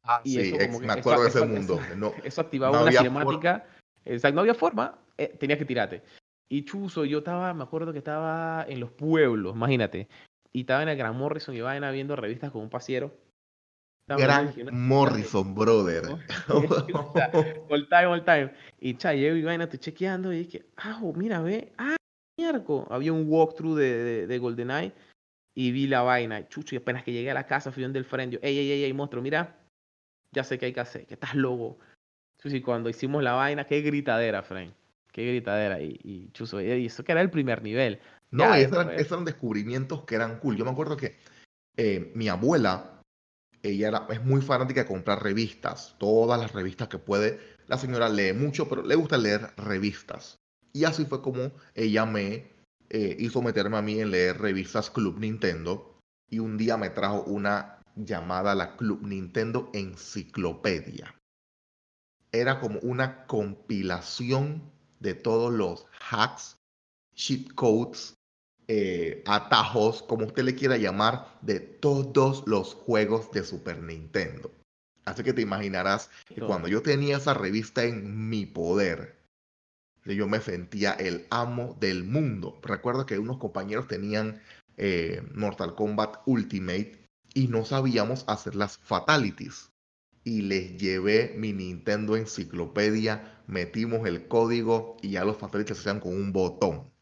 Ah, 0.03 0.21
y 0.23 0.31
sí, 0.31 0.55
eso, 0.57 0.79
me 0.79 0.93
acuerdo 0.93 1.23
de 1.23 1.29
ese 1.29 1.45
mundo. 1.45 1.79
Eso, 2.23 2.41
activaba 2.41 2.81
una 2.81 2.91
cinemática. 2.91 3.65
Exacto, 4.03 4.35
no 4.35 4.41
había 4.41 4.53
forma, 4.53 4.99
eh, 5.17 5.33
tenías 5.39 5.57
que 5.57 5.65
tirarte. 5.65 6.03
Y 6.49 6.65
chuzo, 6.65 7.05
yo 7.05 7.19
estaba, 7.19 7.53
me 7.53 7.63
acuerdo 7.63 7.93
que 7.93 7.99
estaba 7.99 8.65
en 8.67 8.81
los 8.81 8.91
pueblos, 8.91 9.55
imagínate. 9.55 10.09
Y 10.53 10.61
estaba 10.61 10.83
en 10.83 10.89
el 10.89 10.97
Gran 10.97 11.17
Morrison 11.17 11.55
y 11.55 11.57
iba 11.57 11.91
viendo 11.91 12.15
revistas 12.15 12.51
con 12.51 12.61
un 12.61 12.69
pasiero. 12.69 13.11
Gran 14.07 14.53
Morrison, 14.71 15.55
brother. 15.55 16.03
all 17.69 17.87
time, 17.89 18.05
all 18.05 18.23
time. 18.23 18.53
Y 18.79 18.95
cha, 18.95 19.13
llego 19.13 19.35
y 19.35 19.43
vaina, 19.43 19.63
estoy 19.63 19.79
chequeando 19.79 20.31
y 20.33 20.39
dije, 20.39 20.65
ah, 20.77 21.01
mira, 21.15 21.41
ve, 21.41 21.71
ah, 21.77 21.95
miércoles. 22.37 22.85
Había 22.89 23.13
un 23.13 23.25
walkthrough 23.27 23.77
de, 23.77 24.03
de, 24.03 24.27
de 24.27 24.39
GoldenEye 24.39 24.91
y 25.55 25.71
vi 25.71 25.87
la 25.87 26.01
vaina. 26.01 26.47
Chucho, 26.49 26.75
y 26.75 26.77
apenas 26.77 27.03
que 27.03 27.13
llegué 27.13 27.31
a 27.31 27.35
la 27.35 27.47
casa 27.47 27.71
fui 27.71 27.83
donde 27.83 27.99
el 27.99 28.05
frente. 28.05 28.39
Ey, 28.41 28.57
ey, 28.57 28.71
ey, 28.71 28.83
ey, 28.83 28.93
monstruo, 28.93 29.23
mira, 29.23 29.57
ya 30.31 30.43
sé 30.43 30.59
qué 30.59 30.67
hay 30.67 30.73
que 30.73 30.81
hacer, 30.81 31.05
que 31.05 31.13
estás. 31.13 31.31
Chucho, 31.31 32.55
y 32.55 32.61
cuando 32.61 32.89
hicimos 32.89 33.23
la 33.23 33.33
vaina, 33.33 33.65
qué 33.65 33.81
gritadera, 33.81 34.43
Frank. 34.43 34.73
Qué 35.13 35.25
gritadera. 35.25 35.79
Y, 35.81 35.99
y 36.03 36.29
Chuzo, 36.33 36.59
y 36.59 36.85
eso 36.85 37.03
que 37.03 37.13
era 37.13 37.21
el 37.21 37.29
primer 37.29 37.63
nivel. 37.63 37.99
No, 38.33 38.55
esos 38.55 38.73
eran, 38.73 38.89
eran, 38.89 39.25
descubrimientos 39.25 40.05
que 40.05 40.15
eran 40.15 40.39
cool. 40.39 40.57
Yo 40.57 40.65
me 40.65 40.71
acuerdo 40.71 40.97
que 40.97 41.17
eh, 41.77 42.11
mi 42.15 42.29
abuela, 42.29 42.99
ella 43.61 43.87
era, 43.89 44.07
es 44.09 44.23
muy 44.23 44.41
fanática 44.41 44.81
de 44.81 44.87
comprar 44.87 45.21
revistas, 45.21 45.95
todas 45.99 46.39
las 46.39 46.51
revistas 46.51 46.87
que 46.87 46.97
puede. 46.97 47.39
La 47.67 47.77
señora 47.77 48.09
lee 48.09 48.33
mucho, 48.33 48.67
pero 48.67 48.81
le 48.81 48.95
gusta 48.95 49.17
leer 49.17 49.51
revistas. 49.55 50.39
Y 50.73 50.85
así 50.85 51.05
fue 51.05 51.21
como 51.21 51.51
ella 51.75 52.07
me 52.07 52.51
eh, 52.89 53.15
hizo 53.19 53.43
meterme 53.43 53.77
a 53.77 53.83
mí 53.83 53.99
en 53.99 54.09
leer 54.09 54.39
revistas 54.39 54.89
Club 54.89 55.19
Nintendo. 55.19 55.99
Y 56.27 56.39
un 56.39 56.57
día 56.57 56.75
me 56.75 56.89
trajo 56.89 57.21
una 57.25 57.83
llamada 57.95 58.55
la 58.55 58.75
Club 58.77 59.05
Nintendo 59.05 59.69
Enciclopedia. 59.73 61.13
Era 62.31 62.59
como 62.59 62.79
una 62.79 63.27
compilación 63.27 64.71
de 64.99 65.13
todos 65.13 65.53
los 65.53 65.85
hacks, 66.09 66.57
cheat 67.13 67.53
codes 67.53 68.15
eh, 68.67 69.23
atajos, 69.26 70.04
como 70.04 70.26
usted 70.26 70.43
le 70.43 70.56
quiera 70.56 70.78
llamar, 70.78 71.38
de 71.41 71.60
todos 71.60 72.43
los 72.47 72.73
juegos 72.73 73.32
de 73.32 73.43
Super 73.43 73.82
Nintendo. 73.82 74.52
Así 75.06 75.23
que 75.23 75.34
te 75.34 75.41
imaginarás 75.41 76.10
que 76.28 76.41
cuando 76.41 76.69
yo 76.69 76.82
tenía 76.82 77.17
esa 77.17 77.34
revista 77.34 77.84
en 77.84 78.30
mi 78.30 78.45
poder, 78.45 79.17
yo 80.06 80.28
me 80.28 80.39
sentía 80.39 80.93
el 80.93 81.26
amo 81.30 81.76
del 81.80 82.06
mundo. 82.06 82.60
Recuerdo 82.63 83.06
que 83.06 83.19
unos 83.19 83.38
compañeros 83.38 83.88
tenían 83.88 84.41
eh, 84.78 85.21
Mortal 85.34 85.76
Kombat 85.76 86.17
Ultimate 86.26 87.06
y 87.34 87.47
no 87.47 87.65
sabíamos 87.65 88.23
hacer 88.28 88.56
las 88.56 88.78
fatalities. 88.78 89.71
Y 90.23 90.43
les 90.43 90.78
llevé 90.78 91.36
mi 91.38 91.52
Nintendo 91.52 92.15
Enciclopedia, 92.15 93.41
metimos 93.45 94.08
el 94.08 94.30
código 94.30 94.95
y 95.02 95.12
ya 95.12 95.26
los 95.26 95.36
fatalities 95.36 95.78
se 95.78 95.82
hacían 95.82 95.99
con 95.99 96.15
un 96.15 96.32
botón 96.32 96.92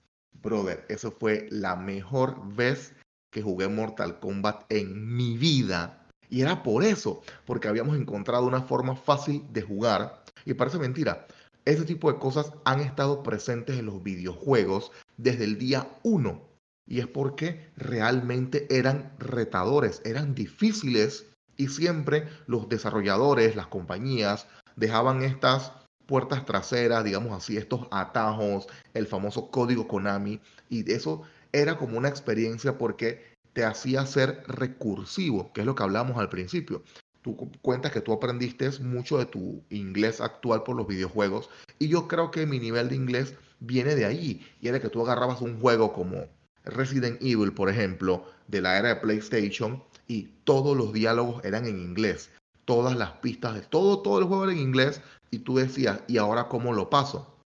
brother, 0.42 0.86
eso 0.90 1.12
fue 1.12 1.48
la 1.50 1.76
mejor 1.76 2.56
vez 2.56 2.94
que 3.32 3.42
jugué 3.42 3.68
Mortal 3.68 4.20
Kombat 4.20 4.64
en 4.70 5.16
mi 5.16 5.38
vida. 5.38 6.08
Y 6.30 6.42
era 6.42 6.64
por 6.64 6.84
eso, 6.84 7.22
porque 7.46 7.68
habíamos 7.68 7.98
encontrado 7.98 8.46
una 8.46 8.62
forma 8.62 8.96
fácil 8.96 9.46
de 9.52 9.62
jugar. 9.62 10.24
Y 10.46 10.54
parece 10.54 10.78
mentira, 10.78 11.28
ese 11.66 11.84
tipo 11.84 12.12
de 12.12 12.20
cosas 12.20 12.54
han 12.66 12.80
estado 12.80 13.22
presentes 13.24 13.78
en 13.78 13.86
los 13.86 14.02
videojuegos 14.02 14.92
desde 15.18 15.44
el 15.44 15.58
día 15.58 15.88
1. 16.04 16.42
Y 16.88 17.00
es 17.00 17.08
porque 17.08 17.72
realmente 17.78 18.68
eran 18.70 19.14
retadores, 19.20 20.02
eran 20.04 20.34
difíciles 20.36 21.28
y 21.58 21.68
siempre 21.68 22.28
los 22.48 22.68
desarrolladores, 22.70 23.56
las 23.56 23.68
compañías, 23.68 24.48
dejaban 24.76 25.22
estas 25.24 25.74
puertas 26.12 26.46
traseras, 26.46 27.06
digamos 27.06 27.32
así, 27.32 27.56
estos 27.56 27.88
atajos, 27.90 28.68
el 28.94 29.08
famoso 29.08 29.50
código 29.50 29.88
Konami, 29.88 30.42
y 30.70 30.92
eso 30.92 31.22
era 31.54 31.78
como 31.78 31.98
una 31.98 32.10
experiencia 32.10 32.78
porque 32.78 33.24
te 33.54 33.64
hacía 33.64 34.06
ser 34.06 34.44
recursivo, 34.46 35.54
que 35.54 35.62
es 35.62 35.66
lo 35.66 35.74
que 35.74 35.84
hablamos 35.84 36.18
al 36.18 36.28
principio. 36.28 36.84
Tú 37.22 37.38
cuentas 37.62 37.94
que 37.94 38.02
tú 38.02 38.12
aprendiste 38.12 38.70
mucho 38.82 39.20
de 39.20 39.26
tu 39.26 39.64
inglés 39.70 40.20
actual 40.20 40.64
por 40.64 40.76
los 40.76 40.86
videojuegos, 40.86 41.50
y 41.80 41.88
yo 41.88 42.10
creo 42.10 42.30
que 42.30 42.46
mi 42.46 42.60
nivel 42.60 42.90
de 42.90 42.96
inglés 42.98 43.36
viene 43.62 43.96
de 43.96 44.04
ahí, 44.04 44.46
y 44.60 44.68
era 44.68 44.82
que 44.82 44.90
tú 44.90 45.02
agarrabas 45.02 45.40
un 45.40 45.62
juego 45.62 45.94
como 45.94 46.26
Resident 46.66 47.22
Evil, 47.22 47.54
por 47.54 47.70
ejemplo, 47.70 48.26
de 48.50 48.60
la 48.60 48.78
era 48.78 48.90
de 48.90 48.96
PlayStation, 48.98 49.82
y 50.10 50.24
todos 50.44 50.76
los 50.76 50.92
diálogos 50.92 51.42
eran 51.46 51.66
en 51.68 51.80
inglés 51.80 52.32
todas 52.66 52.96
las 52.96 53.12
pistas 53.18 53.56
de 53.56 53.62
todo, 53.62 54.00
todo 54.00 54.20
el 54.20 54.26
juego 54.26 54.46
era 54.46 54.54
en 54.54 54.60
inglés 54.60 55.02
y 55.32 55.40
tú 55.40 55.56
decías, 55.56 56.02
¿y 56.08 56.18
ahora 56.18 56.48
cómo 56.48 56.74
lo 56.74 56.90
paso? 56.90 57.38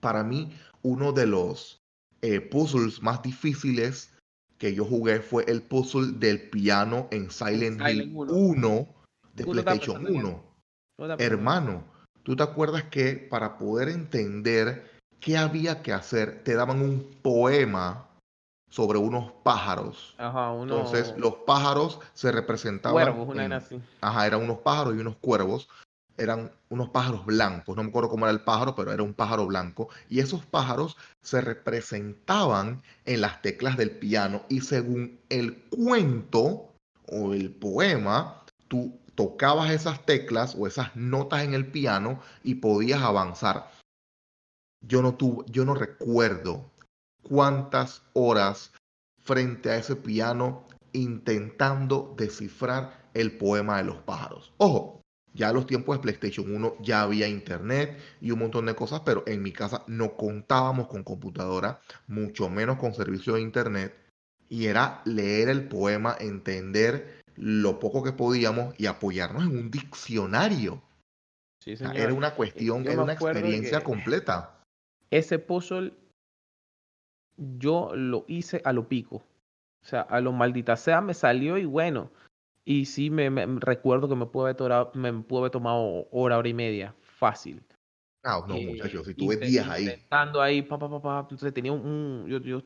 Para 0.00 0.22
mí, 0.22 0.56
uno 0.82 1.12
de 1.12 1.26
los 1.26 1.80
eh, 2.22 2.40
puzzles 2.40 3.02
más 3.02 3.22
difíciles 3.22 4.12
que 4.58 4.74
yo 4.74 4.84
jugué 4.84 5.20
fue 5.20 5.44
el 5.48 5.62
puzzle 5.62 6.12
del 6.18 6.48
piano 6.50 7.08
en 7.10 7.30
Silent, 7.30 7.80
Hill 7.80 8.14
1, 8.14 8.88
de 9.34 9.44
PlayStation 9.44 10.06
1. 10.06 10.42
Hermano, 11.18 11.84
¿tú 12.22 12.36
te 12.36 12.42
acuerdas 12.42 12.84
que 12.84 13.14
para 13.14 13.58
poder 13.58 13.88
entender 13.88 14.96
qué 15.20 15.36
había 15.36 15.82
que 15.82 15.92
hacer, 15.92 16.42
te 16.44 16.54
daban 16.54 16.80
un 16.80 17.16
poema 17.22 18.06
sobre 18.70 18.98
unos 18.98 19.32
pájaros. 19.42 20.14
Ajá, 20.18 20.52
Entonces, 20.60 21.14
los 21.16 21.34
pájaros 21.46 22.00
se 22.14 22.32
representaban. 22.32 23.02
Cuervos, 23.02 23.28
una 23.34 23.56
así. 23.56 23.80
Ajá, 24.00 24.26
eran 24.26 24.42
unos 24.42 24.58
pájaros 24.58 24.94
y 24.94 24.98
unos 24.98 25.16
cuervos. 25.16 25.68
Eran 26.18 26.50
unos 26.68 26.90
pájaros 26.90 27.26
blancos. 27.26 27.76
No 27.76 27.82
me 27.82 27.90
acuerdo 27.90 28.08
cómo 28.08 28.26
era 28.26 28.32
el 28.32 28.42
pájaro, 28.42 28.74
pero 28.74 28.92
era 28.92 29.02
un 29.02 29.14
pájaro 29.14 29.46
blanco. 29.46 29.88
Y 30.08 30.20
esos 30.20 30.44
pájaros 30.46 30.96
se 31.22 31.40
representaban 31.40 32.82
en 33.04 33.20
las 33.20 33.42
teclas 33.42 33.76
del 33.76 33.90
piano. 33.90 34.44
Y 34.48 34.60
según 34.60 35.18
el 35.28 35.62
cuento 35.64 36.72
o 37.08 37.34
el 37.34 37.52
poema, 37.52 38.42
tú 38.68 38.98
tocabas 39.14 39.70
esas 39.70 40.04
teclas 40.06 40.54
o 40.56 40.66
esas 40.66 40.94
notas 40.94 41.42
en 41.42 41.54
el 41.54 41.66
piano 41.66 42.20
y 42.44 42.56
podías 42.56 43.02
avanzar. 43.02 43.70
Yo 44.80 45.02
no, 45.02 45.14
tuve, 45.14 45.44
yo 45.50 45.64
no 45.64 45.74
recuerdo 45.74 46.70
cuántas 47.22 48.02
horas 48.12 48.72
frente 49.18 49.70
a 49.70 49.76
ese 49.76 49.96
piano 49.96 50.64
intentando 50.92 52.14
descifrar 52.16 53.06
el 53.14 53.36
poema 53.36 53.78
de 53.78 53.84
los 53.84 53.96
pájaros. 53.98 54.52
Ojo, 54.58 54.95
ya 55.36 55.50
en 55.50 55.54
los 55.54 55.66
tiempos 55.66 55.96
de 55.96 56.02
PlayStation 56.02 56.52
1 56.52 56.76
ya 56.80 57.02
había 57.02 57.28
internet 57.28 57.98
y 58.20 58.30
un 58.30 58.40
montón 58.40 58.66
de 58.66 58.74
cosas, 58.74 59.02
pero 59.04 59.22
en 59.26 59.42
mi 59.42 59.52
casa 59.52 59.84
no 59.86 60.16
contábamos 60.16 60.88
con 60.88 61.04
computadora, 61.04 61.80
mucho 62.08 62.48
menos 62.48 62.78
con 62.78 62.94
servicio 62.94 63.34
de 63.34 63.42
internet. 63.42 63.94
Y 64.48 64.66
era 64.66 65.02
leer 65.04 65.48
el 65.48 65.68
poema, 65.68 66.16
entender 66.18 67.22
lo 67.36 67.78
poco 67.78 68.02
que 68.02 68.12
podíamos 68.12 68.74
y 68.78 68.86
apoyarnos 68.86 69.42
en 69.42 69.58
un 69.58 69.70
diccionario. 69.70 70.82
era 71.64 72.14
una 72.14 72.34
cuestión, 72.34 72.86
era 72.86 73.02
una 73.02 73.12
experiencia 73.12 73.82
completa. 73.82 74.58
Ese 75.10 75.38
puzzle 75.38 75.92
yo 77.36 77.94
lo 77.94 78.24
hice 78.28 78.62
a 78.64 78.72
lo 78.72 78.88
pico. 78.88 79.16
O 79.16 79.88
sea, 79.88 80.00
a 80.00 80.20
lo 80.20 80.32
maldita 80.32 80.76
sea 80.76 81.00
me 81.00 81.14
salió 81.14 81.58
y 81.58 81.64
bueno. 81.64 82.10
Y 82.68 82.86
sí, 82.86 83.10
me, 83.10 83.30
recuerdo 83.60 84.08
que 84.08 84.16
me 84.16 84.26
pudo, 84.26 84.46
haber 84.46 84.96
me 84.96 85.12
pudo 85.22 85.48
tomado 85.52 86.08
hora, 86.10 86.36
hora 86.36 86.48
y 86.48 86.52
media. 86.52 86.94
Fácil. 87.00 87.62
Ah, 88.24 88.44
no, 88.46 88.56
eh, 88.56 88.66
muchachos, 88.66 89.06
si 89.06 89.14
tuve 89.14 89.36
días 89.36 89.68
ahí. 89.68 89.86
Estando 89.86 90.42
ahí, 90.42 90.62
pa, 90.62 90.76
pa, 90.76 91.00
pa, 91.00 91.20
entonces 91.20 91.54
tenía 91.54 91.70
un, 91.70 92.26
yo, 92.28 92.38
yo, 92.40 92.62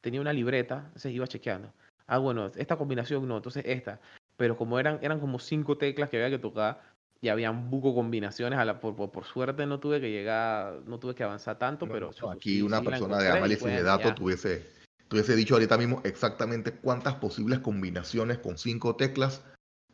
tenía 0.00 0.22
una 0.22 0.32
libreta, 0.32 0.84
entonces 0.86 1.12
iba 1.12 1.26
chequeando. 1.26 1.70
Ah, 2.06 2.16
bueno, 2.16 2.50
esta 2.56 2.76
combinación 2.78 3.28
no, 3.28 3.36
entonces 3.36 3.62
esta. 3.66 4.00
Pero 4.38 4.56
como 4.56 4.78
eran, 4.78 4.98
eran 5.02 5.20
como 5.20 5.38
cinco 5.38 5.76
teclas 5.76 6.08
que 6.08 6.16
había 6.16 6.30
que 6.30 6.42
tocar, 6.42 6.80
y 7.20 7.28
habían 7.28 7.70
buco 7.70 7.94
combinaciones. 7.94 8.58
A 8.58 8.64
la, 8.64 8.80
por, 8.80 8.96
por, 9.10 9.24
suerte 9.24 9.66
no 9.66 9.80
tuve 9.80 10.00
que 10.00 10.10
llegar, 10.10 10.80
no 10.86 10.98
tuve 10.98 11.14
que 11.14 11.24
avanzar 11.24 11.58
tanto, 11.58 11.86
pero... 11.86 12.10
aquí 12.30 12.62
una 12.62 12.82
persona 12.82 13.18
de 13.18 13.28
análisis 13.28 13.66
de 13.66 13.82
datos 13.82 14.14
tuviese, 14.14 14.66
tuviese 15.12 15.36
dicho 15.36 15.54
ahorita 15.54 15.76
mismo 15.76 16.00
exactamente 16.04 16.72
cuántas 16.72 17.16
posibles 17.16 17.58
combinaciones 17.58 18.38
con 18.38 18.56
cinco 18.56 18.96
teclas 18.96 19.44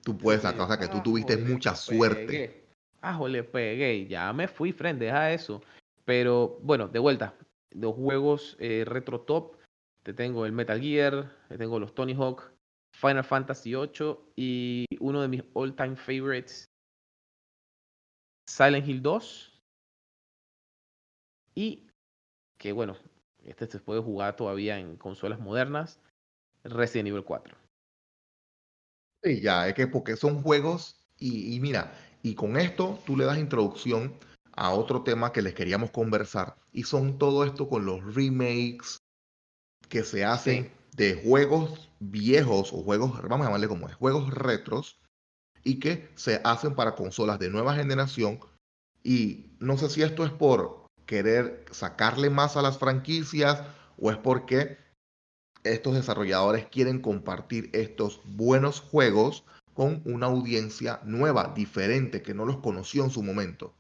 tú 0.05 0.17
puedes 0.17 0.43
sacar. 0.43 0.61
O 0.61 0.67
sea, 0.69 0.79
que 0.79 0.87
tú 0.87 1.03
tuviste 1.03 1.37
mucha 1.37 1.75
suerte. 1.75 2.69
Ah, 3.03 3.19
le 3.27 3.43
pegué. 3.43 4.07
Ya 4.07 4.33
me 4.33 4.47
fui, 4.47 4.71
friend, 4.71 5.01
deja 5.01 5.33
eso. 5.33 5.61
Pero 6.05 6.61
bueno, 6.63 6.87
de 6.87 7.01
vuelta, 7.01 7.35
los 7.73 7.97
juegos 7.97 8.57
eh, 8.61 8.85
retro 8.87 9.23
top, 9.23 9.57
te 10.05 10.15
tengo 10.15 10.47
el 10.47 10.53
Metal 10.53 10.81
Gear, 10.81 11.37
te 11.49 11.59
tengo 11.59 11.81
los 11.81 11.97
Tony 11.97 12.15
Hawk, 12.15 12.53
Final 12.95 13.25
Fantasy 13.25 13.75
VIII 13.75 14.19
y 14.37 14.87
uno 15.01 15.21
de 15.21 15.27
mis 15.27 15.43
all 15.55 15.75
time 15.75 15.97
favorites 15.97 16.65
Silent 18.49 18.87
Hill 18.87 19.03
2. 19.03 19.61
Y 21.57 21.89
que 22.57 22.71
bueno, 22.71 22.97
este 23.49 23.67
se 23.67 23.81
puede 23.81 24.01
jugar 24.01 24.37
todavía 24.37 24.79
en 24.79 24.97
consolas 24.97 25.41
modernas. 25.41 26.01
Resident 26.65 27.09
Evil 27.09 27.25
4. 27.25 27.57
Sí, 29.23 29.41
ya, 29.41 29.69
es 29.69 29.75
que 29.75 29.87
porque 29.87 30.17
son 30.17 30.43
juegos 30.43 30.97
y, 31.19 31.59
mira, 31.61 31.93
y 32.23 32.35
con 32.35 32.57
esto 32.57 32.99
tú 33.05 33.17
le 33.17 33.25
das 33.25 33.39
introducción 33.39 34.15
a 34.53 34.71
otro 34.73 35.03
tema 35.03 35.33
que 35.33 35.43
les 35.43 35.55
queríamos 35.55 35.91
conversar 35.91 36.57
y 36.73 36.85
son 36.85 37.19
todo 37.19 37.45
esto 37.45 37.69
con 37.69 37.85
los 37.85 38.15
remakes 38.15 38.99
que 39.89 40.05
se 40.05 40.25
hacen 40.25 40.71
de 40.97 41.15
juegos 41.15 41.91
viejos 42.01 42.73
o 42.73 42.83
juegos, 42.83 43.21
vamos 43.23 43.41
a 43.41 43.49
llamarle 43.49 43.69
como 43.69 43.89
es, 43.89 43.95
juegos 43.95 44.33
retros 44.33 45.01
y 45.65 45.81
que 45.81 46.09
se 46.15 46.41
hacen 46.45 46.75
para 46.75 46.95
consolas 46.95 47.39
de 47.39 47.51
nueva 47.51 47.75
generación. 47.75 48.41
Y 49.03 49.47
no 49.59 49.77
sé 49.77 49.89
si 49.89 50.03
esto 50.03 50.25
es 50.25 50.33
por 50.33 50.78
querer 51.09 51.65
sacarle 51.71 52.29
más 52.29 52.59
a 52.59 52.63
las 52.63 52.79
franquicias 52.79 53.65
o 53.97 54.11
es 54.11 54.19
porque 54.19 54.77
estos 55.65 55.95
desarrolladores 55.95 56.67
quieren 56.67 57.01
compartir 57.01 57.71
estos 57.73 58.21
buenos 58.37 58.81
juegos 58.81 59.45
con 59.73 60.03
una 60.05 60.27
audiencia 60.27 61.01
nueva, 61.05 61.55
diferente, 61.57 62.21
que 62.21 62.35
no 62.35 62.45
los 62.45 62.59
conoció 62.59 63.05
en 63.05 63.11
su 63.11 63.23
momento. 63.23 63.75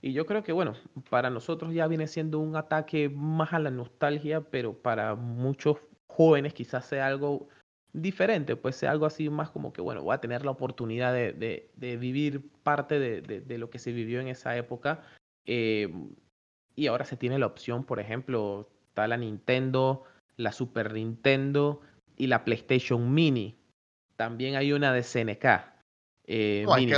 Y 0.00 0.12
yo 0.12 0.24
creo 0.24 0.44
que, 0.44 0.52
bueno, 0.52 0.74
para 1.10 1.30
nosotros 1.30 1.74
ya 1.74 1.88
viene 1.88 2.06
siendo 2.06 2.38
un 2.38 2.54
ataque 2.54 3.08
más 3.08 3.52
a 3.52 3.58
la 3.58 3.70
nostalgia, 3.70 4.40
pero 4.40 4.72
para 4.72 5.16
muchos 5.16 5.78
jóvenes 6.06 6.54
quizás 6.54 6.86
sea 6.86 7.08
algo 7.08 7.48
diferente, 7.92 8.54
pues 8.54 8.76
sea 8.76 8.92
algo 8.92 9.06
así 9.06 9.28
más 9.30 9.50
como 9.50 9.72
que, 9.72 9.80
bueno, 9.80 10.04
voy 10.04 10.14
a 10.14 10.20
tener 10.20 10.44
la 10.44 10.52
oportunidad 10.52 11.12
de, 11.12 11.70
vivir 11.76 12.48
parte 12.62 13.00
de, 13.00 13.58
lo 13.58 13.68
que 13.68 13.80
se 13.80 13.90
vivió 13.90 14.20
en 14.20 14.28
esa 14.28 14.56
época. 14.56 15.02
Eh, 15.44 15.92
y 16.76 16.86
ahora 16.86 17.06
se 17.06 17.16
tiene 17.16 17.38
la 17.38 17.46
opción, 17.46 17.84
por 17.84 17.98
ejemplo, 17.98 18.68
está 18.88 19.08
la 19.08 19.16
Nintendo, 19.16 20.04
la 20.36 20.52
Super 20.52 20.92
Nintendo 20.92 21.80
y 22.16 22.26
la 22.26 22.44
PlayStation 22.44 23.12
Mini. 23.12 23.56
También 24.16 24.56
hay 24.56 24.72
una 24.72 24.92
de 24.92 25.02
SNK. 25.02 25.44
Eh, 26.26 26.66
mini, 26.76 26.92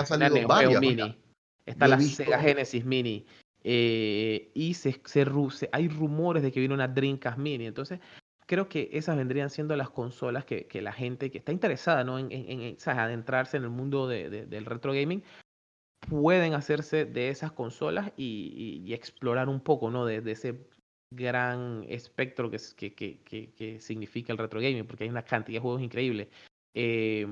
Mini. 0.80 1.18
Está 1.64 1.86
la 1.86 2.00
Sega 2.00 2.40
Genesis 2.40 2.84
Mini. 2.84 3.24
Eh, 3.62 4.50
y 4.54 4.74
se, 4.74 5.00
se, 5.04 5.68
hay 5.72 5.88
rumores 5.88 6.42
de 6.42 6.50
que 6.50 6.60
viene 6.60 6.74
una 6.74 6.88
Dreamcast 6.88 7.38
Mini. 7.38 7.66
Entonces, 7.66 8.00
creo 8.46 8.68
que 8.68 8.88
esas 8.92 9.16
vendrían 9.16 9.50
siendo 9.50 9.76
las 9.76 9.90
consolas 9.90 10.44
que, 10.44 10.66
que 10.66 10.82
la 10.82 10.92
gente 10.92 11.30
que 11.30 11.38
está 11.38 11.52
interesada 11.52 12.02
¿no? 12.02 12.18
en, 12.18 12.28
en, 12.32 12.76
adentrarse 12.86 13.56
en 13.56 13.64
el 13.64 13.70
mundo 13.70 14.08
de, 14.08 14.28
del 14.46 14.64
retro 14.64 14.92
gaming 14.92 15.22
pueden 16.00 16.54
hacerse 16.54 17.04
de 17.04 17.28
esas 17.28 17.52
consolas 17.52 18.12
y, 18.16 18.82
y, 18.84 18.94
explorar 18.94 19.48
un 19.48 19.60
poco 19.60 19.90
¿no? 19.90 20.06
de, 20.06 20.20
de, 20.20 20.32
ese 20.32 20.66
gran 21.14 21.84
espectro 21.88 22.50
que, 22.50 22.58
que, 22.76 23.22
que, 23.22 23.52
que, 23.54 23.80
significa 23.80 24.32
el 24.32 24.38
retro 24.38 24.60
gaming, 24.60 24.86
porque 24.86 25.04
hay 25.04 25.10
una 25.10 25.24
cantidad 25.24 25.56
de 25.56 25.62
juegos 25.62 25.82
increíbles. 25.82 26.28
Eh, 26.74 27.26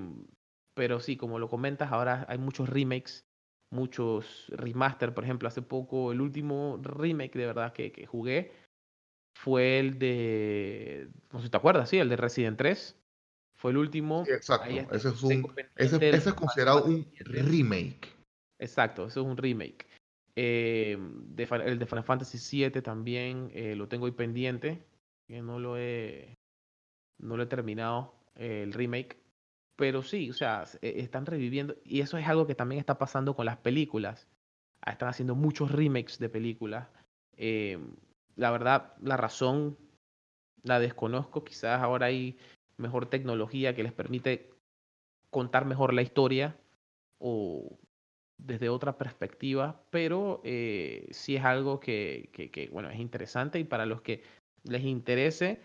pero 0.74 1.00
sí, 1.00 1.16
como 1.16 1.38
lo 1.38 1.48
comentas, 1.48 1.92
ahora 1.92 2.26
hay 2.28 2.38
muchos 2.38 2.68
remakes, 2.68 3.24
muchos 3.72 4.46
remaster. 4.48 5.14
Por 5.14 5.24
ejemplo, 5.24 5.48
hace 5.48 5.62
poco 5.62 6.12
el 6.12 6.20
último 6.20 6.80
remake 6.82 7.38
de 7.38 7.46
verdad 7.46 7.72
que, 7.72 7.92
que 7.92 8.06
jugué 8.06 8.52
fue 9.36 9.78
el 9.78 9.98
de, 9.98 11.08
no 11.32 11.38
sé 11.38 11.46
si 11.46 11.50
te 11.50 11.56
acuerdas, 11.56 11.88
sí, 11.88 11.98
el 11.98 12.08
de 12.08 12.16
Resident 12.16 12.58
3. 12.58 12.96
Fue 13.58 13.70
el 13.70 13.78
último. 13.78 14.24
exacto. 14.28 14.68
ese, 14.94 15.08
es 15.08 15.22
un, 15.22 15.54
ese, 15.76 16.08
ese 16.08 16.28
es 16.28 16.34
considerado 16.34 16.84
un 16.84 17.10
remake. 17.20 18.15
Exacto, 18.58 19.06
ese 19.06 19.20
es 19.20 19.26
un 19.26 19.36
remake. 19.36 19.86
Eh, 20.34 20.98
de, 20.98 21.48
el 21.64 21.78
de 21.78 21.86
Final 21.86 22.04
Fantasy 22.04 22.38
VII 22.64 22.82
también 22.82 23.50
eh, 23.54 23.74
lo 23.74 23.88
tengo 23.88 24.06
ahí 24.06 24.12
pendiente. 24.12 24.84
Que 25.26 25.42
no 25.42 25.58
lo 25.58 25.76
he. 25.76 26.36
No 27.18 27.36
lo 27.36 27.42
he 27.42 27.46
terminado. 27.46 28.14
Eh, 28.36 28.62
el 28.62 28.72
remake. 28.72 29.18
Pero 29.76 30.02
sí, 30.02 30.30
o 30.30 30.32
sea, 30.32 30.64
e, 30.82 31.00
están 31.00 31.26
reviviendo. 31.26 31.76
Y 31.84 32.00
eso 32.00 32.18
es 32.18 32.26
algo 32.26 32.46
que 32.46 32.54
también 32.54 32.78
está 32.78 32.98
pasando 32.98 33.34
con 33.34 33.46
las 33.46 33.58
películas. 33.58 34.28
Ah, 34.82 34.92
están 34.92 35.08
haciendo 35.08 35.34
muchos 35.34 35.70
remakes 35.72 36.18
de 36.18 36.28
películas. 36.28 36.88
Eh, 37.36 37.78
la 38.36 38.50
verdad, 38.50 38.94
la 39.00 39.16
razón 39.16 39.76
la 40.62 40.80
desconozco. 40.80 41.44
Quizás 41.44 41.82
ahora 41.82 42.06
hay 42.06 42.38
mejor 42.76 43.06
tecnología 43.06 43.74
que 43.74 43.82
les 43.82 43.92
permite 43.92 44.50
contar 45.30 45.64
mejor 45.64 45.92
la 45.94 46.02
historia 46.02 46.56
o 47.18 47.78
desde 48.38 48.68
otra 48.68 48.98
perspectiva, 48.98 49.82
pero 49.90 50.40
eh, 50.44 51.06
sí 51.10 51.36
es 51.36 51.44
algo 51.44 51.80
que, 51.80 52.68
bueno, 52.72 52.90
es 52.90 52.98
interesante 52.98 53.58
y 53.58 53.64
para 53.64 53.86
los 53.86 54.02
que 54.02 54.22
les 54.64 54.84
interese, 54.84 55.60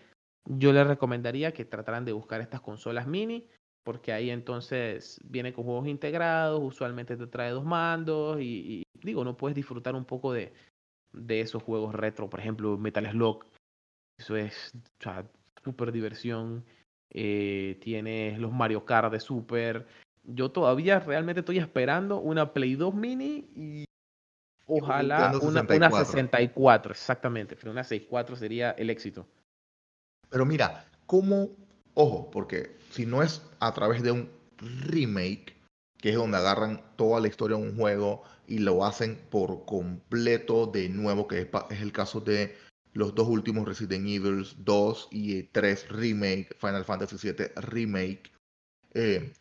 yo 0.46 0.72
les 0.72 0.86
recomendaría 0.86 1.52
que 1.52 1.64
trataran 1.64 2.04
de 2.04 2.12
buscar 2.12 2.40
estas 2.40 2.60
consolas 2.60 3.06
mini, 3.06 3.46
porque 3.84 4.12
ahí 4.12 4.30
entonces 4.30 5.20
viene 5.24 5.52
con 5.52 5.64
juegos 5.64 5.88
integrados, 5.88 6.60
usualmente 6.62 7.16
te 7.16 7.26
trae 7.26 7.50
dos 7.50 7.64
mandos 7.64 8.40
y, 8.40 8.84
digo, 9.02 9.24
no 9.24 9.36
puedes 9.36 9.56
disfrutar 9.56 9.94
un 9.94 10.04
poco 10.04 10.32
de, 10.32 10.52
esos 11.28 11.62
juegos 11.62 11.94
retro, 11.94 12.30
por 12.30 12.40
ejemplo, 12.40 12.78
Metal 12.78 13.08
Slug, 13.10 13.44
eso 14.18 14.36
es 14.36 14.72
o 15.06 15.22
super 15.62 15.92
diversión, 15.92 16.64
eh, 17.10 17.78
tienes 17.80 18.38
los 18.38 18.52
Mario 18.52 18.84
Kart 18.84 19.12
de 19.12 19.20
Super, 19.20 19.86
yo 20.24 20.50
todavía 20.50 21.00
realmente 21.00 21.40
estoy 21.40 21.58
esperando 21.58 22.18
una 22.18 22.52
Play 22.52 22.74
2 22.74 22.94
mini 22.94 23.48
y 23.54 23.84
ojalá 24.66 25.32
una, 25.40 25.62
una 25.62 25.90
64, 25.90 26.92
exactamente, 26.92 27.56
pero 27.56 27.72
una 27.72 27.84
64 27.84 28.36
sería 28.36 28.70
el 28.72 28.90
éxito. 28.90 29.26
Pero 30.28 30.46
mira, 30.46 30.86
¿cómo? 31.06 31.50
Ojo, 31.94 32.30
porque 32.30 32.76
si 32.90 33.04
no 33.04 33.22
es 33.22 33.42
a 33.60 33.72
través 33.72 34.02
de 34.02 34.12
un 34.12 34.30
remake, 34.58 35.54
que 35.98 36.10
es 36.10 36.16
donde 36.16 36.38
agarran 36.38 36.82
toda 36.96 37.20
la 37.20 37.28
historia 37.28 37.56
de 37.56 37.62
un 37.62 37.76
juego 37.76 38.22
y 38.46 38.58
lo 38.58 38.84
hacen 38.84 39.20
por 39.30 39.64
completo 39.64 40.66
de 40.66 40.88
nuevo, 40.88 41.28
que 41.28 41.42
es, 41.70 41.80
el 41.80 41.92
caso 41.92 42.20
de 42.20 42.56
los 42.92 43.14
dos 43.14 43.28
últimos 43.28 43.66
Resident 43.66 44.06
Evil 44.06 44.46
2 44.58 45.08
y 45.10 45.42
3 45.44 45.88
Remake, 45.90 46.48
Final 46.58 46.84
Fantasy 46.84 47.16
VII 47.16 47.52
Remake. 47.56 48.32
Eh, 48.94 49.32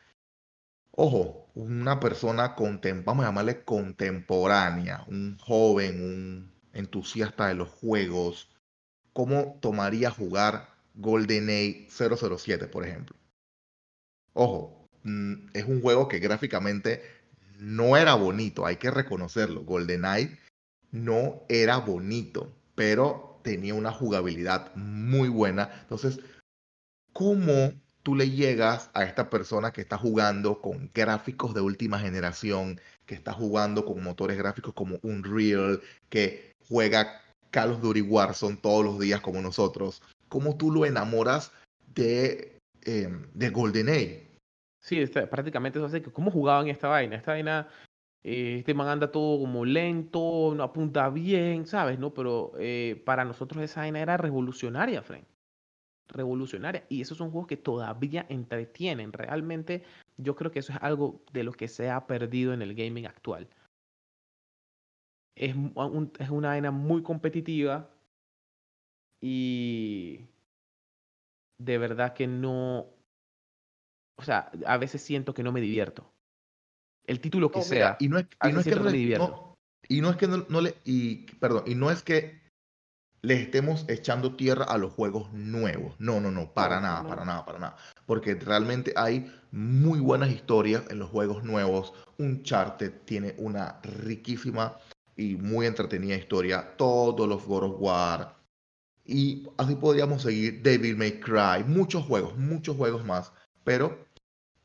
ojo, 0.92 1.50
una 1.56 2.00
persona, 2.00 2.56
vamos 3.06 3.24
a 3.24 3.28
llamarle 3.28 3.64
contemporánea, 3.64 5.04
un 5.08 5.38
joven, 5.40 6.04
un 6.04 6.52
entusiasta 6.74 7.48
de 7.48 7.56
los 7.56 7.70
juegos, 7.70 8.50
¿cómo 9.14 9.58
tomaría 9.62 10.12
jugar 10.12 10.70
GoldenEye 10.96 11.88
007, 11.90 12.68
por 12.68 12.86
ejemplo? 12.86 13.16
Ojo, 14.34 14.90
mm, 15.04 15.50
es 15.54 15.66
un 15.66 15.82
juego 15.82 16.08
que 16.08 16.20
gráficamente 16.20 17.02
no 17.60 17.98
era 17.98 18.16
bonito, 18.16 18.66
hay 18.66 18.78
que 18.78 18.92
reconocerlo. 18.92 19.64
GoldenEye 19.64 20.38
no 20.92 21.44
era 21.50 21.78
bonito, 21.78 22.52
pero 22.76 23.40
tenía 23.44 23.74
una 23.74 23.92
jugabilidad 23.92 24.74
muy 24.76 25.30
buena. 25.30 25.70
Entonces, 25.82 26.20
¿cómo 27.14 27.74
tú 28.04 28.16
le 28.16 28.30
llegas 28.30 28.90
a 28.94 29.04
esta 29.04 29.30
persona 29.30 29.72
que 29.72 29.82
está 29.82 29.98
jugando 29.98 30.62
con 30.62 30.90
gráficos 30.94 31.54
de 31.54 31.62
última 31.62 32.00
generación, 32.00 32.80
que 33.06 33.16
está 33.16 33.34
jugando 33.34 33.86
con 33.86 34.04
motores 34.04 34.38
gráficos 34.38 34.74
como 34.74 34.98
Unreal, 35.04 35.82
que 36.10 36.54
juega 36.68 37.22
Call 37.52 37.72
of 37.72 37.82
Duty 37.82 38.02
Warzone 38.02 38.58
todos 38.58 38.84
los 38.84 39.00
días 39.00 39.22
como 39.22 39.42
nosotros? 39.42 40.02
¿Cómo 40.30 40.56
tú 40.58 40.72
lo 40.72 40.86
enamoras 40.86 41.52
de, 41.94 42.58
eh, 42.84 43.10
de 43.34 43.50
GoldenEye? 43.50 44.28
Sí, 44.80 45.00
este, 45.00 45.28
prácticamente 45.28 45.78
eso 45.78 45.86
hace 45.86 46.02
que 46.02 46.12
cómo 46.12 46.32
jugaban 46.32 46.68
esta 46.68 46.88
vaina. 46.88 47.16
Esta 47.16 47.34
vaina, 47.34 47.68
eh, 48.24 48.58
este 48.60 48.74
man 48.74 48.88
anda 48.88 49.12
todo 49.12 49.40
como 49.40 49.66
lento, 49.66 50.54
no 50.56 50.64
apunta 50.64 51.10
bien, 51.10 51.68
¿sabes? 51.68 52.00
¿No? 52.00 52.14
Pero 52.14 52.54
eh, 52.58 53.02
para 53.06 53.26
nosotros 53.26 53.62
esa 53.64 53.82
vaina 53.82 54.00
era 54.00 54.18
revolucionaria, 54.18 55.04
Frank 55.04 55.26
revolucionaria. 56.12 56.86
Y 56.90 57.02
esos 57.02 57.18
son 57.18 57.32
juegos 57.32 57.48
que 57.48 57.58
todavía 57.58 58.26
entretienen. 58.30 59.14
Realmente 59.14 59.84
yo 60.18 60.36
creo 60.36 60.52
que 60.52 60.60
eso 60.60 60.74
es 60.74 60.80
algo 60.82 61.22
de 61.34 61.44
lo 61.44 61.54
que 61.54 61.68
se 61.68 61.90
ha 61.90 62.06
perdido 62.08 62.54
en 62.54 62.62
el 62.62 62.76
gaming 62.76 63.06
actual. 63.06 63.48
Es, 65.36 65.56
un, 65.56 66.12
es 66.20 66.30
una 66.30 66.50
vaina 66.50 66.72
muy 66.72 67.02
competitiva 67.02 67.90
y 69.22 70.28
de 71.60 71.78
verdad 71.78 72.14
que 72.14 72.28
no... 72.28 72.88
O 74.18 74.24
sea, 74.24 74.52
a 74.66 74.78
veces 74.78 75.02
siento 75.02 75.34
que 75.34 75.44
no 75.44 75.52
me 75.52 75.62
divierto. 75.62 76.12
El 77.06 77.20
título 77.20 77.52
que 77.52 77.62
sea. 77.62 77.98
y 78.00 78.08
no 78.08 78.20
es, 78.20 78.28
y 78.44 78.52
no 78.52 78.60
es 78.60 78.66
que 78.66 78.76
no, 78.76 78.92
divierto. 78.92 79.58
y 79.88 80.02
no 80.02 80.10
es 80.10 80.18
que 80.18 80.28
no, 80.28 80.62
le... 80.62 80.76
Y, 80.86 81.26
perdón, 81.38 81.64
y 81.66 81.76
no 81.76 81.90
es 81.90 82.04
que 82.04 82.41
le 83.24 83.36
estemos 83.36 83.86
echando 83.88 84.36
tierra 84.36 84.66
a 84.66 84.78
los 84.78 84.94
juegos 84.94 85.32
nuevos. 85.32 85.94
No, 86.00 86.20
no, 86.20 86.32
no, 86.32 86.52
para 86.54 86.80
nada, 86.80 87.08
para 87.08 87.24
nada, 87.24 87.46
para 87.46 87.60
nada. 87.60 87.78
Porque 88.06 88.36
realmente 88.36 88.94
hay 88.96 89.32
muy 89.52 90.00
buenas 90.00 90.32
historias 90.32 90.84
en 90.90 91.00
los 91.00 91.10
juegos 91.10 91.44
nuevos. 91.44 91.94
Uncharted 92.18 92.92
tiene 93.06 93.36
una 93.38 93.80
riquísima 93.84 94.78
y 95.16 95.36
muy 95.36 95.68
entretenida 95.68 96.16
historia. 96.16 96.76
Todos 96.78 97.28
los 97.28 97.46
God 97.46 97.64
of 97.64 97.76
War. 97.80 98.36
Y 99.06 99.48
así 99.58 99.76
podríamos 99.76 100.24
seguir 100.24 100.62
Devil 100.64 100.98
May 100.98 101.20
Cry. 101.20 101.64
Muchos 101.66 102.06
juegos, 102.06 102.36
muchos 102.38 102.76
juegos 102.76 103.06
más. 103.06 103.32
Pero 103.64 104.04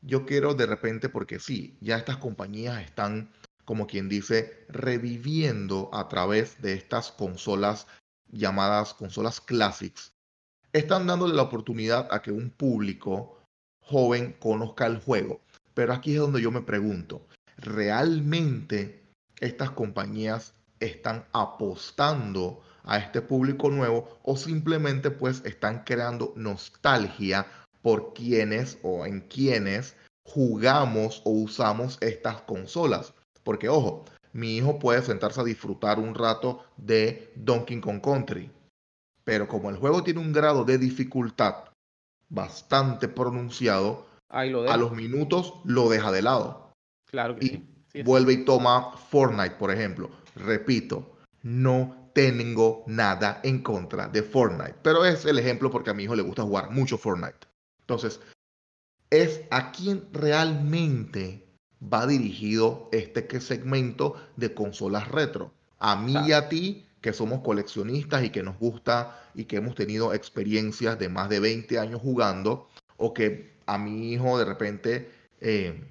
yo 0.01 0.25
quiero 0.25 0.55
de 0.55 0.65
repente, 0.65 1.09
porque 1.09 1.39
sí, 1.39 1.77
ya 1.79 1.97
estas 1.97 2.17
compañías 2.17 2.81
están, 2.83 3.31
como 3.65 3.85
quien 3.85 4.09
dice, 4.09 4.65
reviviendo 4.69 5.91
a 5.93 6.07
través 6.07 6.59
de 6.61 6.73
estas 6.73 7.11
consolas 7.11 7.85
llamadas 8.31 8.93
consolas 8.93 9.41
classics, 9.41 10.13
están 10.73 11.07
dándole 11.07 11.33
la 11.33 11.43
oportunidad 11.43 12.07
a 12.11 12.21
que 12.21 12.31
un 12.31 12.49
público 12.49 13.37
joven 13.81 14.35
conozca 14.39 14.85
el 14.85 14.99
juego. 14.99 15.41
Pero 15.73 15.93
aquí 15.93 16.13
es 16.13 16.19
donde 16.19 16.41
yo 16.41 16.51
me 16.51 16.61
pregunto, 16.61 17.25
¿realmente 17.57 19.03
estas 19.39 19.71
compañías 19.71 20.53
están 20.79 21.25
apostando 21.33 22.61
a 22.83 22.97
este 22.97 23.21
público 23.21 23.69
nuevo 23.69 24.19
o 24.23 24.37
simplemente 24.37 25.11
pues 25.11 25.43
están 25.45 25.83
creando 25.83 26.33
nostalgia 26.35 27.45
por 27.81 28.13
quienes 28.13 28.77
o 28.83 29.05
en 29.05 29.21
quienes 29.21 29.95
jugamos 30.25 31.21
o 31.25 31.31
usamos 31.31 31.97
estas 32.01 32.41
consolas? 32.41 33.13
Porque 33.43 33.69
ojo, 33.69 34.05
mi 34.37 34.55
hijo 34.55 34.77
puede 34.77 35.01
sentarse 35.01 35.41
a 35.41 35.43
disfrutar 35.43 35.97
un 35.97 36.13
rato 36.13 36.63
de 36.77 37.33
Donkey 37.35 37.81
Kong 37.81 37.99
Country, 37.99 38.51
pero 39.23 39.47
como 39.47 39.71
el 39.71 39.77
juego 39.77 40.03
tiene 40.03 40.19
un 40.19 40.31
grado 40.31 40.63
de 40.63 40.77
dificultad 40.77 41.55
bastante 42.29 43.07
pronunciado, 43.07 44.05
a 44.29 44.45
los 44.45 44.91
minutos 44.91 45.55
lo 45.65 45.89
deja 45.89 46.11
de 46.11 46.21
lado. 46.21 46.71
Claro 47.09 47.35
que 47.35 47.45
y 47.45 47.83
sí. 47.91 48.03
vuelve 48.03 48.33
y 48.33 48.45
toma 48.45 48.91
Fortnite, 49.09 49.55
por 49.55 49.71
ejemplo. 49.71 50.11
Repito, 50.35 51.17
no 51.41 52.11
tengo 52.13 52.83
nada 52.85 53.39
en 53.43 53.63
contra 53.63 54.07
de 54.07 54.21
Fortnite, 54.21 54.75
pero 54.83 55.03
es 55.03 55.25
el 55.25 55.39
ejemplo 55.39 55.71
porque 55.71 55.89
a 55.89 55.95
mi 55.95 56.03
hijo 56.03 56.15
le 56.15 56.21
gusta 56.21 56.43
jugar 56.43 56.69
mucho 56.69 56.99
Fortnite. 56.99 57.47
Entonces, 57.79 58.19
es 59.09 59.41
a 59.49 59.71
quien 59.71 60.07
realmente 60.13 61.46
va 61.81 62.07
dirigido 62.07 62.89
este 62.91 63.39
segmento 63.39 64.15
de 64.35 64.53
consolas 64.53 65.07
retro. 65.07 65.51
A 65.79 65.95
mí 65.95 66.15
y 66.27 66.31
a 66.31 66.49
ti, 66.49 66.85
que 67.01 67.13
somos 67.13 67.41
coleccionistas 67.41 68.23
y 68.23 68.29
que 68.31 68.43
nos 68.43 68.57
gusta 68.57 69.23
y 69.35 69.45
que 69.45 69.57
hemos 69.57 69.75
tenido 69.75 70.13
experiencias 70.13 70.97
de 70.97 71.09
más 71.09 71.29
de 71.29 71.39
20 71.39 71.79
años 71.79 72.01
jugando, 72.01 72.67
o 72.97 73.13
que 73.13 73.57
a 73.65 73.77
mi 73.77 74.13
hijo 74.13 74.39
de 74.39 74.45
repente 74.45 75.11
eh, 75.39 75.83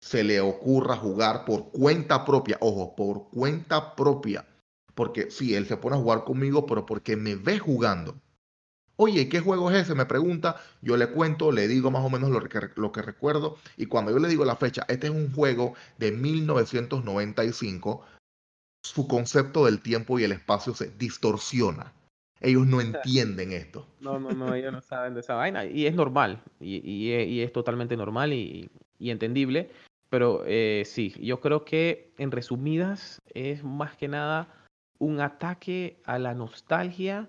se 0.00 0.22
le 0.22 0.40
ocurra 0.40 0.96
jugar 0.96 1.44
por 1.44 1.70
cuenta 1.70 2.24
propia, 2.24 2.58
ojo, 2.60 2.94
por 2.94 3.28
cuenta 3.30 3.96
propia, 3.96 4.46
porque 4.94 5.30
sí, 5.30 5.54
él 5.54 5.66
se 5.66 5.76
pone 5.76 5.96
a 5.96 6.00
jugar 6.00 6.24
conmigo, 6.24 6.66
pero 6.66 6.84
porque 6.84 7.16
me 7.16 7.34
ve 7.34 7.58
jugando. 7.58 8.16
Oye, 8.98 9.28
¿qué 9.28 9.40
juego 9.40 9.70
es 9.70 9.76
ese? 9.82 9.94
Me 9.94 10.06
pregunta, 10.06 10.56
yo 10.80 10.96
le 10.96 11.08
cuento, 11.08 11.52
le 11.52 11.68
digo 11.68 11.90
más 11.90 12.02
o 12.02 12.08
menos 12.08 12.30
lo 12.30 12.40
que, 12.40 12.70
lo 12.76 12.92
que 12.92 13.02
recuerdo, 13.02 13.58
y 13.76 13.86
cuando 13.86 14.10
yo 14.10 14.18
le 14.18 14.28
digo 14.28 14.46
la 14.46 14.56
fecha, 14.56 14.84
este 14.88 15.08
es 15.08 15.12
un 15.12 15.32
juego 15.32 15.74
de 15.98 16.12
1995, 16.12 18.02
su 18.82 19.06
concepto 19.06 19.66
del 19.66 19.82
tiempo 19.82 20.18
y 20.18 20.24
el 20.24 20.32
espacio 20.32 20.74
se 20.74 20.90
distorsiona. 20.92 21.92
Ellos 22.40 22.66
no 22.66 22.80
entienden 22.80 23.52
esto. 23.52 23.86
No, 24.00 24.18
no, 24.18 24.30
no, 24.30 24.54
ellos 24.54 24.72
no 24.72 24.80
saben 24.80 25.12
de 25.12 25.20
esa 25.20 25.34
vaina. 25.34 25.66
Y 25.66 25.86
es 25.86 25.94
normal, 25.94 26.42
y, 26.58 27.40
es 27.42 27.52
totalmente 27.52 27.98
normal 27.98 28.32
y, 28.32 28.70
entendible. 28.98 29.70
Pero 30.08 30.44
eh, 30.46 30.84
sí, 30.86 31.14
yo 31.20 31.40
creo 31.40 31.64
que 31.64 32.12
en 32.16 32.30
resumidas 32.30 33.20
es 33.34 33.62
más 33.62 33.96
que 33.96 34.08
nada 34.08 34.48
un 34.98 35.20
ataque 35.20 36.00
a 36.04 36.18
la 36.18 36.32
nostalgia 36.32 37.28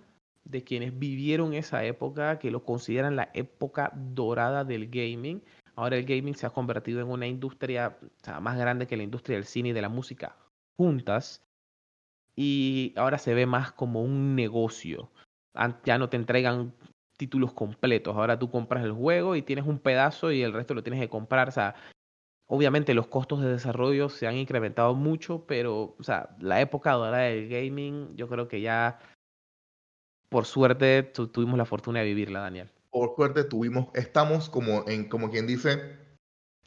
de 0.49 0.63
quienes 0.63 0.97
vivieron 0.97 1.53
esa 1.53 1.83
época, 1.83 2.39
que 2.39 2.51
lo 2.51 2.63
consideran 2.63 3.15
la 3.15 3.29
época 3.33 3.91
dorada 3.95 4.63
del 4.63 4.89
gaming. 4.89 5.43
Ahora 5.75 5.97
el 5.97 6.05
gaming 6.05 6.35
se 6.35 6.45
ha 6.45 6.51
convertido 6.51 7.01
en 7.01 7.07
una 7.07 7.27
industria 7.27 7.97
más 8.41 8.57
grande 8.57 8.87
que 8.87 8.97
la 8.97 9.03
industria 9.03 9.37
del 9.37 9.45
cine 9.45 9.69
y 9.69 9.73
de 9.73 9.81
la 9.81 9.89
música 9.89 10.35
juntas. 10.77 11.43
Y 12.35 12.93
ahora 12.95 13.17
se 13.17 13.33
ve 13.33 13.45
más 13.45 13.71
como 13.71 14.01
un 14.01 14.35
negocio. 14.35 15.11
Ya 15.83 15.97
no 15.97 16.09
te 16.09 16.17
entregan 16.17 16.73
títulos 17.17 17.53
completos. 17.53 18.15
Ahora 18.15 18.39
tú 18.39 18.49
compras 18.49 18.83
el 18.83 18.91
juego 18.91 19.35
y 19.35 19.41
tienes 19.41 19.65
un 19.65 19.79
pedazo 19.79 20.31
y 20.31 20.43
el 20.43 20.53
resto 20.53 20.73
lo 20.73 20.83
tienes 20.83 21.01
que 21.01 21.09
comprar. 21.09 21.49
O 21.49 21.51
sea, 21.51 21.75
obviamente 22.47 22.93
los 22.93 23.07
costos 23.07 23.41
de 23.41 23.49
desarrollo 23.49 24.09
se 24.09 24.27
han 24.27 24.35
incrementado 24.35 24.93
mucho, 24.95 25.45
pero 25.47 25.95
o 25.99 26.03
sea, 26.03 26.35
la 26.39 26.61
época 26.61 26.93
dorada 26.93 27.23
del 27.23 27.49
gaming 27.49 28.15
yo 28.15 28.27
creo 28.27 28.47
que 28.47 28.61
ya 28.61 28.99
por 30.29 30.45
suerte 30.45 31.03
tuvimos 31.03 31.57
la 31.57 31.65
fortuna 31.65 31.99
de 31.99 32.05
vivirla, 32.05 32.41
Daniel. 32.41 32.69
Por 32.89 33.15
suerte 33.15 33.43
tuvimos, 33.43 33.87
estamos 33.93 34.49
como 34.49 34.83
en, 34.87 35.07
como 35.09 35.29
quien 35.29 35.47
dice, 35.47 35.97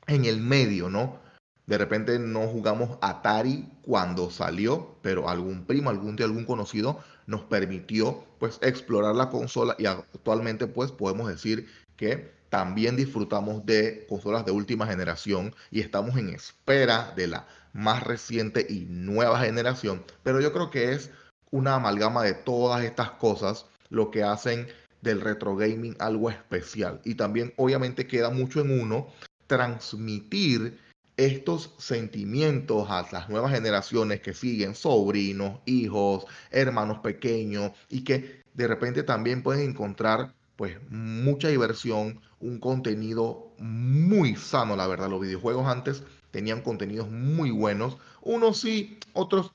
en 0.07 0.25
el 0.25 0.41
medio, 0.41 0.89
¿no? 0.89 1.19
De 1.67 1.79
repente 1.79 2.19
no 2.19 2.49
jugamos 2.49 2.99
Atari 3.01 3.69
cuando 3.83 4.31
salió, 4.31 4.97
pero 5.03 5.29
algún 5.29 5.65
primo, 5.67 5.91
algún 5.91 6.17
tío, 6.17 6.27
algún 6.27 6.45
conocido 6.45 6.99
nos 7.27 7.43
permitió 7.43 8.25
pues 8.39 8.59
explorar 8.63 9.15
la 9.15 9.31
consola 9.31 9.77
y 9.79 9.87
actualmente 9.87 10.67
pues 10.67 10.91
podemos 10.91 11.29
decir 11.29 11.69
que 11.97 12.33
también 12.49 12.97
disfrutamos 12.97 13.65
de 13.65 14.05
consolas 14.09 14.45
de 14.45 14.51
última 14.51 14.87
generación 14.87 15.55
y 15.71 15.81
estamos 15.81 16.17
en 16.17 16.31
espera 16.31 17.13
de 17.15 17.29
la 17.29 17.47
más 17.73 18.03
reciente 18.03 18.67
y 18.69 18.87
nueva 18.89 19.39
generación, 19.39 20.03
pero 20.25 20.41
yo 20.41 20.53
creo 20.53 20.71
que 20.71 20.93
es 20.93 21.13
una 21.51 21.75
amalgama 21.75 22.23
de 22.23 22.35
todas 22.35 22.85
estas 22.85 23.11
cosas 23.13 23.67
lo 23.89 24.11
que 24.11 24.23
hacen 24.23 24.69
del 25.03 25.21
retro 25.21 25.57
gaming 25.57 25.97
algo 25.99 26.31
especial. 26.31 27.01
Y 27.05 27.15
también 27.15 27.53
obviamente 27.57 28.07
queda 28.07 28.31
mucho 28.31 28.61
en 28.61 28.81
uno 28.81 29.09
transmitir 29.47 30.79
estos 31.17 31.75
sentimientos 31.79 32.89
a 32.89 33.07
las 33.13 33.29
nuevas 33.29 33.53
generaciones 33.53 34.21
que 34.21 34.33
siguen, 34.33 34.75
sobrinos, 34.75 35.61
hijos, 35.67 36.25
hermanos 36.51 37.01
pequeños, 37.01 37.73
y 37.89 38.05
que 38.05 38.43
de 38.55 38.67
repente 38.67 39.03
también 39.03 39.43
pueden 39.43 39.71
encontrar 39.71 40.35
pues 40.57 40.79
mucha 40.91 41.49
diversión, 41.49 42.21
un 42.39 42.59
contenido 42.59 43.53
muy 43.59 44.37
sano, 44.37 44.77
la 44.77 44.87
verdad. 44.87 45.11
Los 45.11 45.21
videojuegos 45.21 45.67
antes 45.67 46.03
tenían 46.31 46.63
contenidos 46.63 47.11
muy 47.11 47.51
buenos, 47.51 47.97
unos 48.23 48.61
sí, 48.61 48.99
otros 49.13 49.53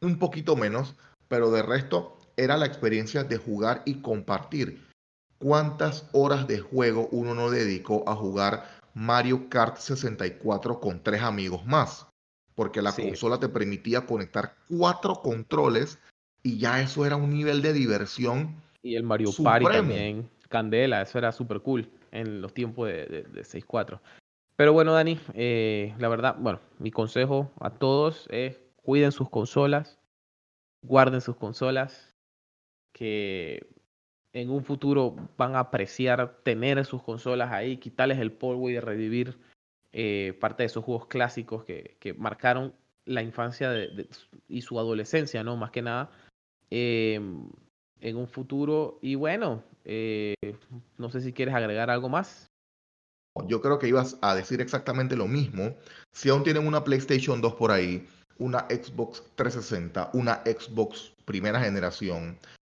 un 0.00 0.18
poquito 0.18 0.56
menos, 0.56 0.96
pero 1.30 1.52
de 1.52 1.62
resto 1.62 2.18
era 2.36 2.56
la 2.56 2.66
experiencia 2.66 3.22
de 3.22 3.36
jugar 3.36 3.82
y 3.86 4.02
compartir. 4.02 4.84
¿Cuántas 5.38 6.10
horas 6.12 6.48
de 6.48 6.58
juego 6.58 7.08
uno 7.12 7.34
no 7.36 7.50
dedicó 7.50 8.02
a 8.08 8.16
jugar 8.16 8.64
Mario 8.94 9.48
Kart 9.48 9.76
64 9.76 10.80
con 10.80 11.02
tres 11.04 11.22
amigos 11.22 11.64
más? 11.64 12.08
Porque 12.56 12.82
la 12.82 12.92
consola 12.92 13.38
te 13.38 13.48
permitía 13.48 14.06
conectar 14.06 14.56
cuatro 14.68 15.22
controles 15.22 15.98
y 16.42 16.58
ya 16.58 16.82
eso 16.82 17.06
era 17.06 17.14
un 17.14 17.30
nivel 17.30 17.62
de 17.62 17.74
diversión. 17.74 18.56
Y 18.82 18.96
el 18.96 19.04
Mario 19.04 19.30
Party 19.42 19.66
también, 19.66 20.28
Candela, 20.48 21.00
eso 21.00 21.16
era 21.16 21.30
súper 21.30 21.60
cool 21.60 21.88
en 22.10 22.42
los 22.42 22.52
tiempos 22.52 22.88
de, 22.88 23.06
de, 23.06 23.42
6.4. 23.42 24.00
Pero 24.56 24.72
bueno, 24.72 24.92
Dani, 24.92 25.18
eh, 25.34 25.94
la 25.98 26.08
verdad, 26.08 26.36
bueno, 26.40 26.58
mi 26.80 26.90
consejo 26.90 27.52
a 27.60 27.70
todos 27.70 28.26
es 28.30 28.60
cuiden 28.82 29.12
sus 29.12 29.30
consolas, 29.30 29.99
guarden 30.82 31.20
sus 31.20 31.36
consolas, 31.36 32.14
que 32.92 33.66
en 34.32 34.50
un 34.50 34.64
futuro 34.64 35.16
van 35.36 35.56
a 35.56 35.60
apreciar 35.60 36.40
tener 36.42 36.84
sus 36.84 37.02
consolas 37.02 37.52
ahí, 37.52 37.78
quitarles 37.78 38.18
el 38.18 38.32
polvo 38.32 38.70
y 38.70 38.78
revivir 38.78 39.38
eh, 39.92 40.36
parte 40.40 40.62
de 40.62 40.68
esos 40.68 40.84
juegos 40.84 41.06
clásicos 41.06 41.64
que, 41.64 41.96
que 41.98 42.14
marcaron 42.14 42.74
la 43.04 43.22
infancia 43.22 43.70
de, 43.70 44.08
y 44.48 44.62
su 44.62 44.78
adolescencia, 44.78 45.42
¿no? 45.42 45.56
Más 45.56 45.70
que 45.70 45.82
nada, 45.82 46.10
em, 46.70 47.50
en 48.00 48.16
un 48.16 48.28
futuro. 48.28 48.98
Y 49.02 49.16
bueno, 49.16 49.64
eh, 49.84 50.34
no 50.96 51.10
sé 51.10 51.20
si 51.20 51.32
quieres 51.32 51.54
agregar 51.54 51.90
algo 51.90 52.08
más. 52.08 52.46
Yo 53.46 53.60
creo 53.60 53.78
que 53.78 53.88
ibas 53.88 54.18
a 54.22 54.34
decir 54.34 54.60
exactamente 54.60 55.16
lo 55.16 55.26
mismo. 55.26 55.76
Si 56.12 56.28
aún 56.28 56.42
tienen 56.42 56.66
una 56.66 56.84
PlayStation 56.84 57.40
2 57.40 57.54
por 57.54 57.70
ahí, 57.70 58.06
una 58.40 58.66
Xbox 58.68 59.22
360, 59.36 60.10
una 60.14 60.42
Xbox 60.44 61.12
primera 61.24 61.60
generación, 61.60 62.38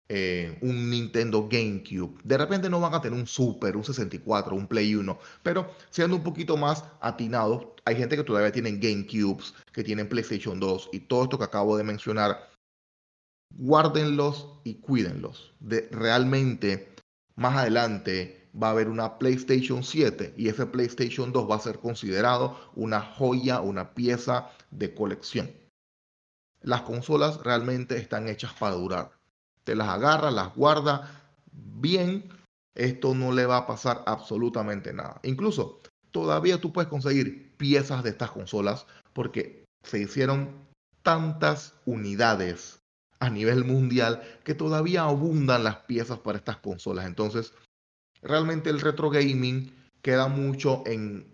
eh, 0.09 0.57
un 0.61 0.89
Nintendo 0.89 1.47
GameCube. 1.47 2.19
De 2.23 2.37
repente 2.37 2.69
no 2.69 2.81
van 2.81 2.93
a 2.93 3.01
tener 3.01 3.17
un 3.17 3.27
Super, 3.27 3.77
un 3.77 3.83
64, 3.85 4.53
un 4.55 4.67
Play 4.67 4.95
1, 4.95 5.17
pero 5.43 5.71
siendo 5.89 6.17
un 6.17 6.23
poquito 6.23 6.57
más 6.57 6.83
atinados, 6.99 7.67
hay 7.85 7.95
gente 7.95 8.17
que 8.17 8.23
todavía 8.23 8.51
tienen 8.51 8.81
GameCubes, 8.81 9.53
que 9.71 9.83
tienen 9.83 10.09
PlayStation 10.09 10.59
2 10.59 10.89
y 10.91 10.99
todo 11.01 11.23
esto 11.23 11.37
que 11.37 11.45
acabo 11.45 11.77
de 11.77 11.83
mencionar, 11.83 12.49
guárdenlos 13.55 14.47
y 14.63 14.75
cuídenlos. 14.75 15.53
De, 15.59 15.87
realmente, 15.91 16.93
más 17.35 17.55
adelante 17.55 18.40
va 18.55 18.67
a 18.67 18.71
haber 18.71 18.89
una 18.89 19.17
PlayStation 19.17 19.83
7 19.83 20.33
y 20.37 20.49
ese 20.49 20.65
PlayStation 20.65 21.31
2 21.31 21.49
va 21.49 21.55
a 21.55 21.59
ser 21.59 21.79
considerado 21.79 22.57
una 22.75 23.01
joya, 23.01 23.61
una 23.61 23.93
pieza 23.93 24.49
de 24.71 24.93
colección. 24.93 25.51
Las 26.61 26.81
consolas 26.81 27.41
realmente 27.43 27.97
están 27.97 28.27
hechas 28.27 28.53
para 28.53 28.75
durar. 28.75 29.11
Te 29.63 29.75
las 29.75 29.89
agarra, 29.89 30.31
las 30.31 30.55
guarda 30.55 31.31
bien. 31.51 32.29
Esto 32.75 33.15
no 33.15 33.31
le 33.31 33.45
va 33.45 33.57
a 33.57 33.67
pasar 33.67 34.03
absolutamente 34.05 34.93
nada. 34.93 35.19
Incluso 35.23 35.79
todavía 36.11 36.59
tú 36.59 36.71
puedes 36.71 36.89
conseguir 36.89 37.55
piezas 37.57 38.03
de 38.03 38.11
estas 38.11 38.31
consolas 38.31 38.85
porque 39.13 39.65
se 39.83 39.99
hicieron 39.99 40.49
tantas 41.03 41.73
unidades 41.85 42.79
a 43.19 43.29
nivel 43.29 43.65
mundial 43.65 44.21
que 44.43 44.55
todavía 44.55 45.03
abundan 45.03 45.63
las 45.63 45.77
piezas 45.77 46.19
para 46.19 46.37
estas 46.37 46.57
consolas. 46.57 47.05
Entonces, 47.05 47.53
realmente 48.21 48.69
el 48.69 48.79
retro 48.79 49.09
gaming 49.09 49.73
queda 50.01 50.27
mucho 50.27 50.83
en 50.85 51.31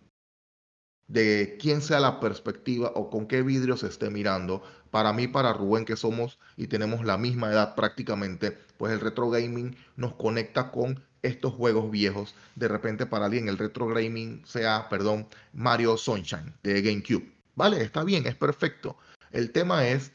de 1.08 1.58
quién 1.60 1.82
sea 1.82 2.00
la 2.00 2.20
perspectiva 2.20 2.92
o 2.96 3.10
con 3.10 3.28
qué 3.28 3.42
vidrio 3.42 3.78
se 3.78 3.88
esté 3.88 4.10
mirando. 4.10 4.62
Para 4.92 5.14
mí, 5.14 5.28
para 5.28 5.54
Rubén, 5.54 5.86
que 5.86 5.96
somos 5.96 6.38
y 6.58 6.68
tenemos 6.68 7.06
la 7.06 7.18
misma 7.18 7.52
edad 7.52 7.76
prácticamente, 7.76 8.58
pues 8.78 8.92
el 8.92 9.00
retro 9.00 9.30
gaming 9.30 9.76
nos 9.96 10.16
conecta 10.16 10.72
con 10.72 11.02
estos 11.22 11.54
juegos 11.54 11.92
viejos. 11.92 12.36
De 12.56 12.68
repente 12.68 13.06
para 13.06 13.26
alguien 13.26 13.50
el 13.50 13.58
retro 13.58 13.88
gaming 13.88 14.46
sea, 14.46 14.88
perdón, 14.90 15.28
Mario 15.54 15.98
Sunshine 15.98 16.54
de 16.64 16.82
GameCube. 16.82 17.32
Vale, 17.56 17.82
está 17.82 18.04
bien, 18.04 18.28
es 18.28 18.36
perfecto. 18.36 18.98
El 19.32 19.52
tema 19.52 19.88
es 19.88 20.12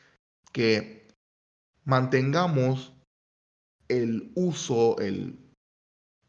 que 0.53 1.09
mantengamos 1.85 2.93
el 3.89 4.31
uso, 4.35 4.97
el 4.99 5.42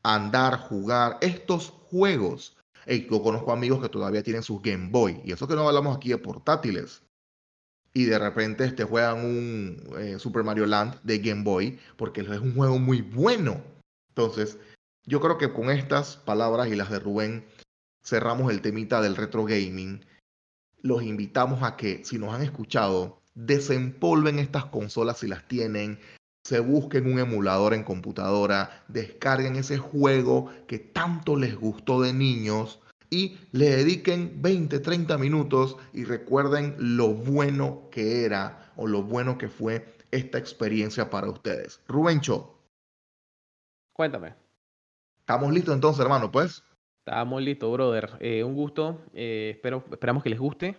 andar, 0.03 0.59
jugar 0.59 1.17
estos 1.21 1.69
juegos 1.69 2.57
yo 2.85 3.21
conozco 3.21 3.51
amigos 3.51 3.81
que 3.81 3.89
todavía 3.89 4.23
tienen 4.23 4.43
sus 4.43 4.61
Game 4.61 4.89
Boy. 4.89 5.21
Y 5.23 5.31
eso 5.31 5.47
que 5.47 5.55
no 5.55 5.67
hablamos 5.67 5.95
aquí 5.95 6.09
de 6.09 6.17
portátiles. 6.17 7.03
Y 7.93 8.05
de 8.05 8.17
repente 8.17 8.65
este, 8.65 8.83
juegan 8.83 9.23
un 9.23 9.95
eh, 9.99 10.17
Super 10.19 10.43
Mario 10.43 10.65
Land 10.65 11.01
de 11.03 11.19
Game 11.19 11.43
Boy 11.43 11.79
porque 11.95 12.21
es 12.21 12.27
un 12.27 12.55
juego 12.55 12.79
muy 12.79 13.01
bueno. 13.01 13.61
Entonces, 14.09 14.57
yo 15.05 15.21
creo 15.21 15.37
que 15.37 15.53
con 15.53 15.69
estas 15.69 16.17
palabras 16.17 16.67
y 16.67 16.75
las 16.75 16.89
de 16.89 16.99
Rubén 16.99 17.45
cerramos 18.03 18.51
el 18.51 18.61
temita 18.61 19.01
del 19.01 19.15
retro 19.15 19.45
gaming. 19.45 20.03
Los 20.81 21.03
invitamos 21.03 21.63
a 21.63 21.77
que, 21.77 22.03
si 22.03 22.17
nos 22.17 22.33
han 22.33 22.41
escuchado, 22.41 23.21
desempolven 23.35 24.39
estas 24.39 24.65
consolas 24.65 25.19
si 25.19 25.27
las 25.27 25.47
tienen, 25.47 25.99
se 26.43 26.59
busquen 26.59 27.11
un 27.11 27.19
emulador 27.19 27.73
en 27.73 27.83
computadora, 27.83 28.83
descarguen 28.89 29.55
ese 29.55 29.77
juego 29.77 30.51
que 30.67 30.77
tanto 30.77 31.37
les 31.37 31.55
gustó 31.55 32.01
de 32.01 32.13
niños 32.13 32.81
y 33.09 33.37
le 33.51 33.69
dediquen 33.69 34.41
20, 34.41 34.79
30 34.79 35.17
minutos 35.17 35.77
y 35.93 36.03
recuerden 36.03 36.75
lo 36.79 37.09
bueno 37.09 37.87
que 37.91 38.25
era 38.25 38.73
o 38.75 38.87
lo 38.87 39.03
bueno 39.03 39.37
que 39.37 39.47
fue 39.47 39.95
esta 40.11 40.37
experiencia 40.37 41.09
para 41.09 41.29
ustedes. 41.29 41.81
Rubencho. 41.87 42.59
Cuéntame. 43.93 44.33
¿Estamos 45.19 45.53
listos 45.53 45.73
entonces, 45.75 46.01
hermano? 46.01 46.31
Pues. 46.31 46.63
Estamos 47.05 47.41
listos, 47.41 47.71
brother. 47.71 48.17
Eh, 48.19 48.43
un 48.43 48.55
gusto. 48.55 49.01
Eh, 49.13 49.51
espero, 49.55 49.83
esperamos 49.91 50.23
que 50.23 50.29
les 50.29 50.39
guste. 50.39 50.75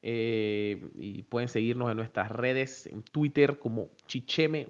Eh, 0.00 0.90
y 0.94 1.22
pueden 1.24 1.48
seguirnos 1.48 1.90
en 1.90 1.96
nuestras 1.96 2.30
redes, 2.30 2.86
en 2.86 3.02
Twitter 3.02 3.58
como 3.58 3.90
Chicheme 4.06 4.68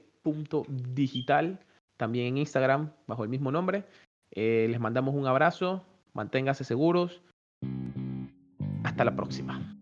digital, 0.68 1.61
también 1.97 2.27
en 2.27 2.39
Instagram 2.39 2.93
bajo 3.07 3.22
el 3.22 3.31
mismo 3.31 3.51
nombre. 3.53 3.85
Eh, 4.31 4.66
les 4.70 4.81
mandamos 4.81 5.14
un 5.14 5.27
abrazo, 5.27 5.85
manténganse 6.12 6.64
seguros. 6.64 7.22
Hasta 8.83 9.05
la 9.05 9.14
próxima. 9.14 9.77